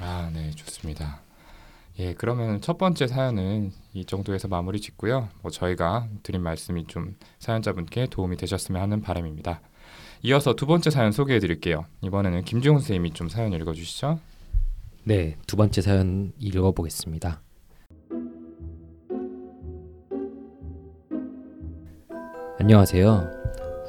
아, 0.01 0.31
네, 0.33 0.51
좋습니다. 0.51 1.21
예, 1.99 2.15
그러면 2.15 2.61
첫 2.61 2.79
번째 2.79 3.07
사연은 3.07 3.73
이 3.93 4.05
정도에서 4.05 4.49
마무리 4.49 4.81
짓고요. 4.81 5.29
뭐 5.43 5.51
저희가 5.51 6.09
드린 6.23 6.43
말씀이 6.43 6.87
좀 6.87 7.17
사연자분께 7.41 8.07
도움이 8.07 8.37
되셨으면 8.37 8.81
하는 8.81 9.03
바람입니다. 9.03 9.61
이어서 10.23 10.55
두 10.55 10.67
번째 10.67 10.91
사연 10.91 11.13
소개해 11.13 11.41
드릴게요. 11.41 11.85
이번에는 12.03 12.45
김지용 12.45 12.79
선생님이 12.79 13.13
좀 13.13 13.29
사연 13.29 13.53
읽어 13.53 13.73
주시죠. 13.73 14.21
네, 15.05 15.37
두 15.47 15.57
번째 15.57 15.81
사연 15.83 16.33
읽어 16.39 16.73
보겠습니다. 16.73 17.41
안녕하세요. 22.59 23.31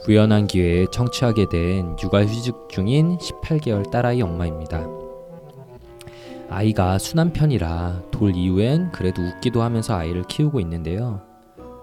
우연한 0.08 0.48
기회에 0.48 0.88
청취하게 0.88 1.48
된 1.50 1.96
육아휴직 2.02 2.56
중인 2.70 3.18
18개월 3.18 3.90
딸아이 3.92 4.22
엄마입니다. 4.22 4.88
아이가 6.50 6.98
순한 6.98 7.32
편이라 7.32 8.02
돌 8.12 8.36
이후엔 8.36 8.92
그래도 8.92 9.22
웃기도 9.22 9.62
하면서 9.62 9.96
아이를 9.96 10.24
키우고 10.24 10.60
있는데요. 10.62 11.22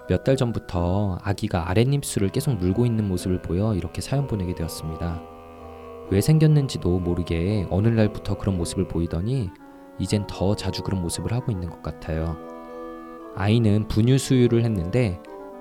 몇 0.09 0.25
달 0.25 0.37
전부터 0.37 1.19
아기가 1.23 1.71
아랫입술을 1.71 2.31
계속 2.31 2.55
물고 2.55 2.87
있는 2.87 3.07
모습을 3.07 3.41
보여 3.43 3.75
이렇게 3.75 4.01
사연 4.01 4.27
보내게 4.27 4.55
되었습니다. 4.55 5.23
왜 6.11 6.21
생겼는지도 6.21 6.99
모르게 6.99 7.67
어느 7.71 7.89
날부터 7.89 8.37
그런 8.39 8.57
모습을 8.57 8.89
보이더니 8.89 9.51
이젠 9.99 10.27
더 10.27 10.57
자주 10.57 10.83
그런 10.83 11.03
모습을 11.03 11.33
하고 11.33 11.53
있는 11.53 11.71
것 11.71 11.83
같아요. 11.83 12.37
아이는 13.37 13.87
분유 13.89 14.19
수유를 14.19 14.65
했는데 14.65 15.21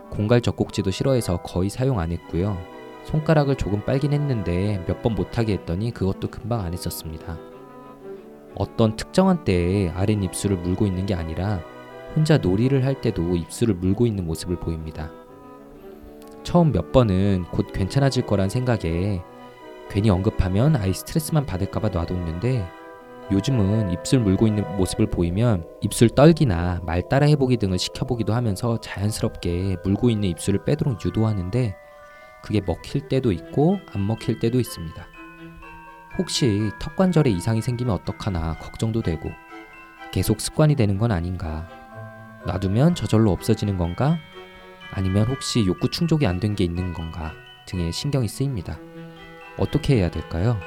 공갈 0.09 0.41
젖꼭지도 0.41 0.91
싫어해서 0.91 1.37
거의 1.37 1.69
사용 1.69 1.99
안 1.99 2.11
했고요. 2.11 2.57
손가락을 3.05 3.55
조금 3.55 3.83
빨긴 3.85 4.13
했는데 4.13 4.83
몇 4.87 5.01
번 5.01 5.15
못하게 5.15 5.53
했더니 5.53 5.91
그것도 5.91 6.29
금방 6.29 6.61
안 6.61 6.73
했었습니다. 6.73 7.37
어떤 8.55 8.95
특정한 8.95 9.43
때에 9.43 9.89
아랫 9.89 10.21
입술을 10.23 10.57
물고 10.57 10.85
있는 10.87 11.05
게 11.05 11.13
아니라 11.13 11.61
혼자 12.15 12.37
놀이를 12.37 12.85
할 12.85 12.99
때도 12.99 13.35
입술을 13.35 13.75
물고 13.75 14.05
있는 14.07 14.25
모습을 14.25 14.57
보입니다. 14.57 15.11
처음 16.43 16.71
몇 16.71 16.91
번은 16.91 17.45
곧 17.51 17.67
괜찮아질 17.73 18.25
거란 18.25 18.49
생각에 18.49 19.21
괜히 19.89 20.09
언급하면 20.09 20.75
아이 20.75 20.93
스트레스만 20.93 21.45
받을까봐 21.45 21.89
놔뒀는데 21.89 22.65
요즘은 23.31 23.91
입술 23.91 24.19
물고 24.19 24.47
있는 24.47 24.63
모습을 24.77 25.07
보이면 25.07 25.65
입술 25.81 26.09
떨기나 26.09 26.79
말 26.83 27.07
따라 27.09 27.27
해보기 27.27 27.57
등을 27.57 27.77
시켜보기도 27.77 28.33
하면서 28.33 28.79
자연스럽게 28.79 29.77
물고 29.83 30.09
있는 30.09 30.29
입술을 30.29 30.63
빼도록 30.63 31.03
유도하는데 31.05 31.75
그게 32.41 32.61
먹힐 32.61 33.09
때도 33.09 33.33
있고 33.33 33.79
안 33.93 34.07
먹힐 34.07 34.39
때도 34.39 34.59
있습니다. 34.59 35.07
혹시 36.17 36.71
턱 36.79 36.95
관절에 36.95 37.29
이상이 37.29 37.61
생기면 37.61 37.93
어떡하나 37.95 38.57
걱정도 38.59 39.01
되고 39.01 39.29
계속 40.11 40.39
습관이 40.39 40.75
되는 40.75 40.97
건 40.97 41.11
아닌가 41.11 41.67
놔두면 42.45 42.95
저절로 42.95 43.31
없어지는 43.31 43.77
건가 43.77 44.17
아니면 44.93 45.27
혹시 45.27 45.65
욕구 45.67 45.89
충족이 45.89 46.25
안 46.25 46.39
된 46.39 46.55
게 46.55 46.63
있는 46.63 46.93
건가 46.93 47.33
등에 47.65 47.91
신경이 47.91 48.29
쓰입니다. 48.29 48.79
어떻게 49.57 49.97
해야 49.97 50.09
될까요? 50.09 50.57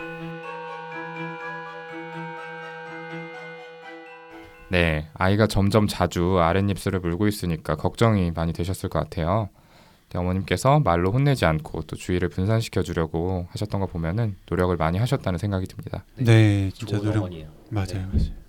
네, 4.71 5.09
아이가 5.15 5.47
점점 5.47 5.89
자주 5.89 6.39
아랫입술을 6.39 7.01
물고 7.01 7.27
있으니까 7.27 7.75
걱정이 7.75 8.31
많이 8.31 8.53
되셨을 8.53 8.89
것 8.89 9.01
같아요. 9.01 9.49
어머님께서 10.15 10.81
말로 10.81 11.13
혼내지 11.13 11.45
않고 11.45 11.83
또 11.83 11.97
주의를 11.97 12.29
분산시켜 12.29 12.83
주려고 12.83 13.47
하셨던 13.51 13.81
거 13.81 13.87
보면은 13.87 14.37
노력을 14.49 14.77
많이 14.77 14.99
하셨다는 14.99 15.39
생각이 15.39 15.67
듭니다. 15.67 16.05
네, 16.17 16.71
진짜 16.75 16.97
좋은 16.97 17.05
노력 17.05 17.19
어머니예요. 17.25 17.49
맞아요, 17.71 17.87
네. 17.87 18.07
맞아요. 18.13 18.41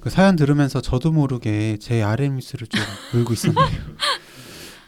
그 0.00 0.10
사연 0.10 0.36
들으면서 0.36 0.80
저도 0.80 1.12
모르게 1.12 1.76
제 1.78 2.02
아랫입술을 2.02 2.66
좀 2.66 2.80
물고 3.12 3.34
있었네요. 3.34 3.66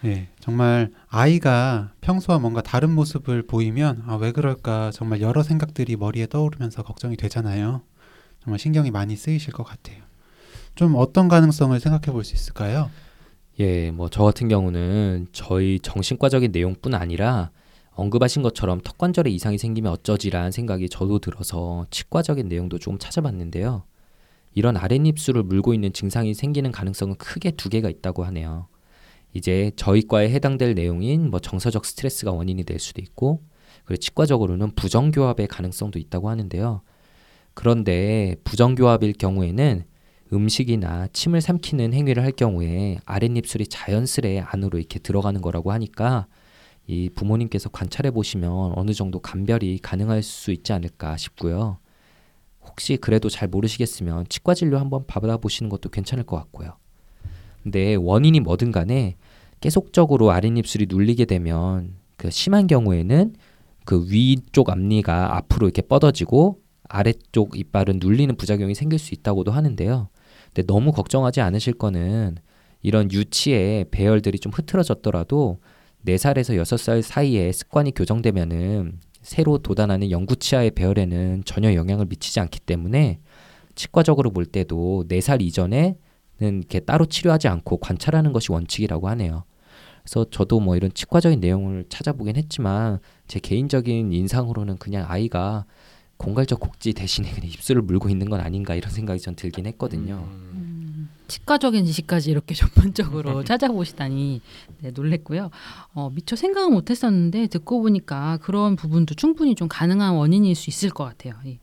네, 0.03 0.29
정말 0.41 0.91
아이가 1.09 1.93
평소와 2.01 2.39
뭔가 2.39 2.63
다른 2.63 2.91
모습을 2.91 3.43
보이면 3.47 4.03
아, 4.07 4.17
왜 4.17 4.33
그럴까 4.33 4.91
정말 4.93 5.21
여러 5.21 5.43
생각들이 5.43 5.97
머리에 5.97 6.27
떠오르면서 6.27 6.83
걱정이 6.83 7.17
되잖아요. 7.17 7.83
정말 8.43 8.59
신경이 8.59 8.91
많이 8.91 9.15
쓰이실 9.15 9.53
것 9.53 9.63
같아요. 9.63 10.03
좀 10.75 10.95
어떤 10.97 11.29
가능성을 11.29 11.79
생각해 11.81 12.13
볼 12.13 12.25
수 12.25 12.35
있을까요? 12.35 12.91
예, 13.61 13.91
뭐 13.91 14.09
저 14.09 14.25
같은 14.25 14.49
경우는 14.49 15.29
저희 15.33 15.79
정신과적인 15.81 16.53
내용뿐 16.53 16.95
아니라 16.95 17.51
언급하신 17.95 18.43
것처럼 18.43 18.81
턱 18.83 18.97
관절에 18.99 19.31
이상이 19.31 19.59
생기면 19.59 19.93
어쩌지라는 19.93 20.51
생각이 20.51 20.89
저도 20.89 21.19
들어서 21.19 21.87
치과적인 21.91 22.49
내용도 22.49 22.79
조금 22.79 22.99
찾아봤는데요. 22.99 23.85
이런 24.55 24.77
아랫입술을 24.77 25.43
물고 25.43 25.75
있는 25.75 25.93
증상이 25.93 26.35
생기는 26.35 26.73
가능성은 26.73 27.17
크게 27.17 27.53
두 27.53 27.69
개가 27.69 27.91
있다고 27.91 28.25
하네요. 28.25 28.67
이제 29.35 29.71
저희 29.77 30.07
과에 30.07 30.31
해당될 30.31 30.75
내용인 30.75 31.31
뭐 31.31 31.41
정서적 31.41 31.85
스트레스가 31.87 32.33
원인이 32.33 32.65
될 32.65 32.79
수도 32.79 33.01
있고, 33.03 33.43
그리고 33.85 33.99
치과적으로는 34.01 34.75
부정교합의 34.75 35.49
가능성도 35.49 35.99
있다고 35.99 36.29
하는데요. 36.31 36.83
그런데 37.55 38.37
부정교합일 38.45 39.15
경우에는 39.15 39.85
음식이나 40.33 41.09
침을 41.13 41.41
삼키는 41.41 41.93
행위를 41.93 42.23
할 42.23 42.33
경우에 42.33 42.99
아랫입술이 43.05 43.67
자연스레 43.67 44.41
안으로 44.41 44.79
이렇게 44.79 44.99
들어가는 44.99 45.41
거라고 45.43 45.73
하니까 45.73 46.27
이 46.87 47.11
부모님께서 47.15 47.69
관찰해 47.69 48.11
보시면 48.11 48.73
어느 48.75 48.93
정도 48.93 49.21
감별이 49.21 49.79
가능할 49.79 50.23
수 50.23 50.51
있지 50.51 50.73
않을까 50.73 51.17
싶고요. 51.17 51.79
혹시 52.65 52.97
그래도 52.97 53.29
잘 53.29 53.49
모르시겠으면 53.49 54.27
치과 54.29 54.55
진료 54.55 54.79
한번 54.79 55.07
받아보시는 55.07 55.69
것도 55.69 55.91
괜찮을 55.91 56.25
것 56.25 56.37
같고요. 56.37 56.77
근데 57.63 57.95
원인이 57.95 58.41
뭐든 58.41 58.73
간에 58.73 59.17
계속적으로 59.61 60.33
아랫입술이 60.33 60.87
눌리게 60.89 61.27
되면 61.27 61.95
그 62.17 62.31
심한 62.31 62.67
경우에는 62.67 63.35
그 63.85 64.07
위쪽 64.11 64.71
앞니가 64.71 65.37
앞으로 65.37 65.67
이렇게 65.67 65.83
뻗어지고 65.83 66.61
아래쪽 66.89 67.59
이빨은 67.59 67.99
눌리는 68.01 68.37
부작용이 68.37 68.75
생길 68.75 68.99
수 68.99 69.15
있다고도 69.15 69.53
하는데요. 69.53 70.09
근데 70.55 70.67
너무 70.67 70.93
걱정하지 70.93 71.41
않으실 71.41 71.75
거는 71.75 72.37
이런 72.83 73.11
유치의 73.11 73.87
배열들이 73.91 74.39
좀 74.39 74.53
흐트러졌더라도 74.53 75.61
4살에서 76.07 76.61
6살 76.61 77.01
사이에 77.03 77.53
습관이 77.53 77.93
교정되면은 77.95 78.99
새로 79.23 79.59
돋아나는 79.59 80.11
영구치아의 80.11 80.73
배열에는 80.73 81.43
전혀 81.45 81.75
영향을 81.75 82.07
미치지 82.07 82.41
않기 82.41 82.61
때문에 82.61 83.21
치과적으로 83.77 84.31
볼 84.31 84.45
때도 84.45 85.05
4살 85.09 85.41
이전에는 85.43 85.95
이렇게 86.41 86.81
따로 86.81 87.07
치료하지 87.07 87.49
않고 87.49 87.79
관찰하는 87.79 88.33
것이 88.33 88.51
원칙이라고 88.51 89.09
하네요. 89.11 89.45
그래서 90.03 90.27
저도 90.31 90.59
뭐 90.59 90.77
이런 90.77 90.93
치과적인 90.93 91.39
내용을 91.39 91.85
찾아보긴 91.89 92.37
했지만 92.37 92.99
제 93.29 93.39
개인적인 93.39 94.13
인상으로는 94.13 94.79
그냥 94.79 95.07
아이가 95.09 95.65
공갈적 96.23 96.61
곡지 96.61 96.93
대신에 96.93 97.31
그냥 97.31 97.51
입술을 97.51 97.83
물고 97.83 98.09
있는 98.09 98.31
건 98.31 98.41
아닌가 98.41 98.75
이런 98.75 98.91
생각이 98.91 99.21
전 99.21 99.35
들긴 99.35 99.67
했거든요. 99.67 100.29
음, 100.31 101.11
치과적인 101.27 101.85
지식까지 101.85 102.31
이렇게 102.31 102.55
전문적으로 102.55 103.43
찾아보시다니 103.45 104.41
네, 104.81 104.91
놀랬고요. 104.93 105.51
어, 105.95 106.11
미처 106.11 106.37
생각은 106.37 106.73
못했었는데 106.73 107.49
듣고 107.49 107.83
보니까 107.83 108.39
그런 108.43 108.77
부분도 108.77 109.15
충분히 109.15 109.55
좀 109.55 109.69
가능한 109.69 110.15
원인일 110.15 110.55
수 110.55 110.71
있을 110.71 110.91
것 110.91 111.05
같아요. 111.05 111.35
예. 111.47 111.59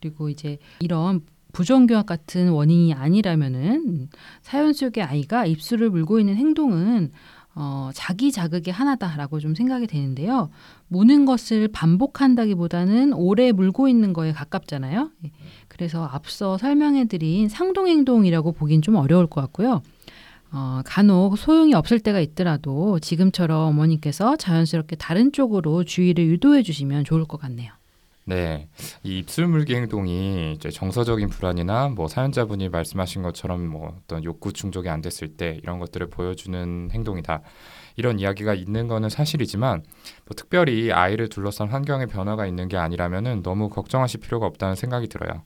그리고 0.00 0.28
이제 0.28 0.58
이런 0.80 1.22
부정교합 1.52 2.06
같은 2.06 2.50
원인이 2.50 2.94
아니라면은 2.94 4.10
사연 4.42 4.72
속의 4.72 5.02
아이가 5.02 5.44
입술을 5.44 5.90
물고 5.90 6.20
있는 6.20 6.36
행동은 6.36 7.10
어, 7.60 7.90
자기 7.92 8.30
자극의 8.30 8.72
하나다라고 8.72 9.40
좀 9.40 9.56
생각이 9.56 9.88
되는데요. 9.88 10.48
무는 10.86 11.24
것을 11.24 11.66
반복한다기보다는 11.66 13.12
오래 13.12 13.50
물고 13.50 13.88
있는 13.88 14.12
거에 14.12 14.30
가깝잖아요. 14.32 15.10
예. 15.24 15.32
그래서 15.66 16.04
앞서 16.06 16.56
설명해드린 16.56 17.48
상동행동이라고 17.48 18.52
보긴 18.52 18.80
좀 18.80 18.94
어려울 18.94 19.26
것 19.26 19.40
같고요. 19.40 19.82
어, 20.52 20.82
간혹 20.84 21.36
소용이 21.36 21.74
없을 21.74 21.98
때가 21.98 22.20
있더라도 22.20 23.00
지금처럼 23.00 23.70
어머니께서 23.70 24.36
자연스럽게 24.36 24.94
다른 24.94 25.32
쪽으로 25.32 25.82
주의를 25.82 26.26
유도해 26.26 26.62
주시면 26.62 27.02
좋을 27.02 27.24
것 27.24 27.40
같네요. 27.40 27.72
네, 28.28 28.68
이 29.04 29.20
입술 29.20 29.46
물기 29.46 29.74
행동이 29.74 30.52
이제 30.52 30.68
정서적인 30.68 31.30
불안이나 31.30 31.88
뭐 31.88 32.08
사연자분이 32.08 32.68
말씀하신 32.68 33.22
것처럼 33.22 33.66
뭐 33.66 33.96
어떤 34.02 34.22
욕구 34.22 34.52
충족이 34.52 34.90
안 34.90 35.00
됐을 35.00 35.28
때 35.28 35.58
이런 35.62 35.78
것들을 35.78 36.10
보여주는 36.10 36.90
행동이다. 36.92 37.40
이런 37.96 38.20
이야기가 38.20 38.52
있는 38.52 38.86
거는 38.86 39.08
사실이지만 39.08 39.82
뭐 40.26 40.36
특별히 40.36 40.92
아이를 40.92 41.30
둘러싼 41.30 41.68
환경의 41.68 42.08
변화가 42.08 42.44
있는 42.44 42.68
게 42.68 42.76
아니라면은 42.76 43.42
너무 43.42 43.70
걱정하실 43.70 44.20
필요가 44.20 44.44
없다는 44.44 44.74
생각이 44.74 45.08
들어요. 45.08 45.42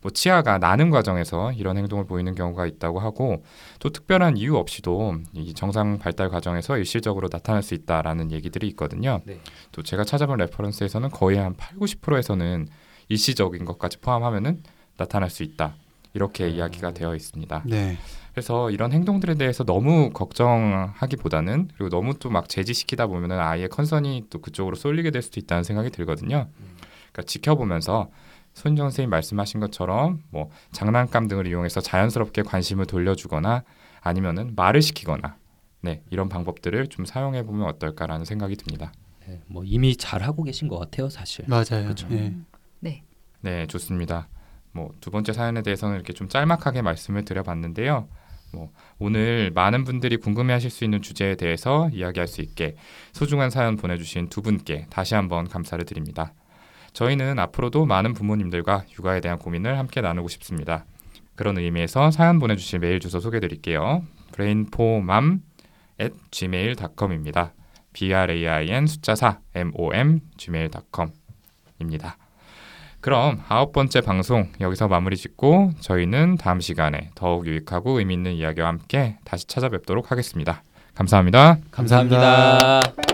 뭐 0.00 0.10
치아가 0.12 0.58
나는 0.58 0.90
과정에서 0.90 1.52
이런 1.52 1.76
행동을 1.76 2.06
보이는 2.06 2.34
경우가 2.34 2.66
있다고 2.66 3.00
하고 3.00 3.44
또 3.80 3.90
특별한 3.90 4.36
이유 4.36 4.56
없이도 4.56 5.16
이 5.32 5.54
정상 5.54 5.98
발달 5.98 6.28
과정에서 6.28 6.78
일시적으로 6.78 7.28
나타날 7.30 7.62
수 7.62 7.74
있다라는 7.74 8.30
얘기들이 8.30 8.68
있거든요. 8.68 9.20
네. 9.24 9.40
또 9.72 9.82
제가 9.82 10.04
찾아본 10.04 10.38
reference에서는 10.38 11.10
거의 11.10 11.38
한 11.38 11.54
8, 11.56 11.78
90%에서는 11.78 12.68
일시적인 13.08 13.64
것까지 13.64 13.98
포함하면은 13.98 14.62
나타날 14.96 15.30
수 15.30 15.42
있다. 15.42 15.74
이렇게 16.14 16.44
음. 16.44 16.50
이야기가 16.50 16.92
되어 16.92 17.14
있습니다. 17.14 17.62
네, 17.66 17.98
그래서 18.32 18.70
이런 18.70 18.92
행동들에 18.92 19.34
대해서 19.34 19.62
너무 19.64 20.10
걱정하기보다는 20.12 21.68
그리고 21.76 21.90
너무 21.90 22.14
또 22.18 22.28
막 22.30 22.48
제지시키다 22.48 23.06
보면은 23.06 23.38
아이의 23.40 23.68
concern이 23.68 24.26
또 24.30 24.40
그쪽으로 24.40 24.76
쏠리게 24.76 25.10
될 25.10 25.22
수도 25.22 25.40
있다는 25.40 25.64
생각이 25.64 25.90
들거든요. 25.90 26.48
그러니까 27.12 27.22
지켜보면서 27.26 28.10
손정 28.58 28.86
선생님 28.86 29.10
말씀하신 29.10 29.60
것처럼 29.60 30.22
뭐 30.30 30.50
장난감 30.72 31.28
등을 31.28 31.46
이용해서 31.46 31.80
자연스럽게 31.80 32.42
관심을 32.42 32.86
돌려주거나 32.86 33.62
아니면은 34.00 34.52
말을 34.56 34.82
시키거나 34.82 35.36
네 35.82 36.02
이런 36.10 36.28
방법들을 36.28 36.88
좀 36.88 37.04
사용해 37.04 37.44
보면 37.44 37.66
어떨까라는 37.68 38.24
생각이 38.24 38.56
듭니다. 38.56 38.92
네, 39.26 39.40
뭐 39.46 39.62
이미 39.64 39.96
잘 39.96 40.22
하고 40.22 40.42
계신 40.42 40.66
것 40.68 40.78
같아요, 40.78 41.08
사실. 41.08 41.44
맞아요. 41.48 41.94
예. 42.10 42.34
네. 42.80 43.04
네, 43.40 43.66
좋습니다. 43.66 44.28
뭐 44.72 44.90
두 45.00 45.10
번째 45.10 45.32
사연에 45.32 45.62
대해서는 45.62 45.94
이렇게 45.94 46.12
좀 46.12 46.28
짤막하게 46.28 46.82
말씀을 46.82 47.24
드려봤는데요. 47.24 48.08
뭐 48.52 48.72
오늘 48.98 49.50
많은 49.54 49.84
분들이 49.84 50.16
궁금해하실 50.16 50.70
수 50.70 50.84
있는 50.84 51.02
주제에 51.02 51.36
대해서 51.36 51.90
이야기할 51.92 52.26
수 52.26 52.40
있게 52.40 52.76
소중한 53.12 53.50
사연 53.50 53.76
보내주신 53.76 54.28
두 54.28 54.42
분께 54.42 54.86
다시 54.90 55.14
한번 55.14 55.46
감사를 55.48 55.84
드립니다. 55.84 56.32
저희는 56.98 57.38
앞으로도 57.38 57.86
많은 57.86 58.12
부모님들과 58.12 58.82
육아에 58.98 59.20
대한 59.20 59.38
고민을 59.38 59.78
함께 59.78 60.00
나누고 60.00 60.26
싶습니다. 60.30 60.84
그런 61.36 61.56
의미에서 61.56 62.10
사연 62.10 62.40
보내주실 62.40 62.80
메일 62.80 62.98
주소 62.98 63.20
소개드릴게요. 63.20 64.02
brainformam 64.34 65.42
at 66.00 66.12
gmail.com입니다. 66.32 67.52
b 67.92 68.12
r 68.12 68.32
a 68.32 68.48
i 68.48 68.70
n 68.70 68.88
숫자 68.88 69.14
4 69.14 69.38
m 69.54 69.70
o 69.74 69.94
m 69.94 70.18
gmail.com입니다. 70.38 72.16
그럼 73.00 73.44
아홉 73.48 73.72
번째 73.72 74.00
방송 74.00 74.50
여기서 74.60 74.88
마무리 74.88 75.16
짓고 75.16 75.74
저희는 75.78 76.36
다음 76.36 76.58
시간에 76.58 77.10
더욱 77.14 77.46
유익하고 77.46 78.00
의미 78.00 78.14
있는 78.14 78.32
이야기와 78.32 78.66
함께 78.66 79.18
다시 79.22 79.46
찾아뵙도록 79.46 80.10
하겠습니다. 80.10 80.64
감사합니다. 80.96 81.58
감사합니다. 81.70 82.18
감사합니다. 82.18 83.07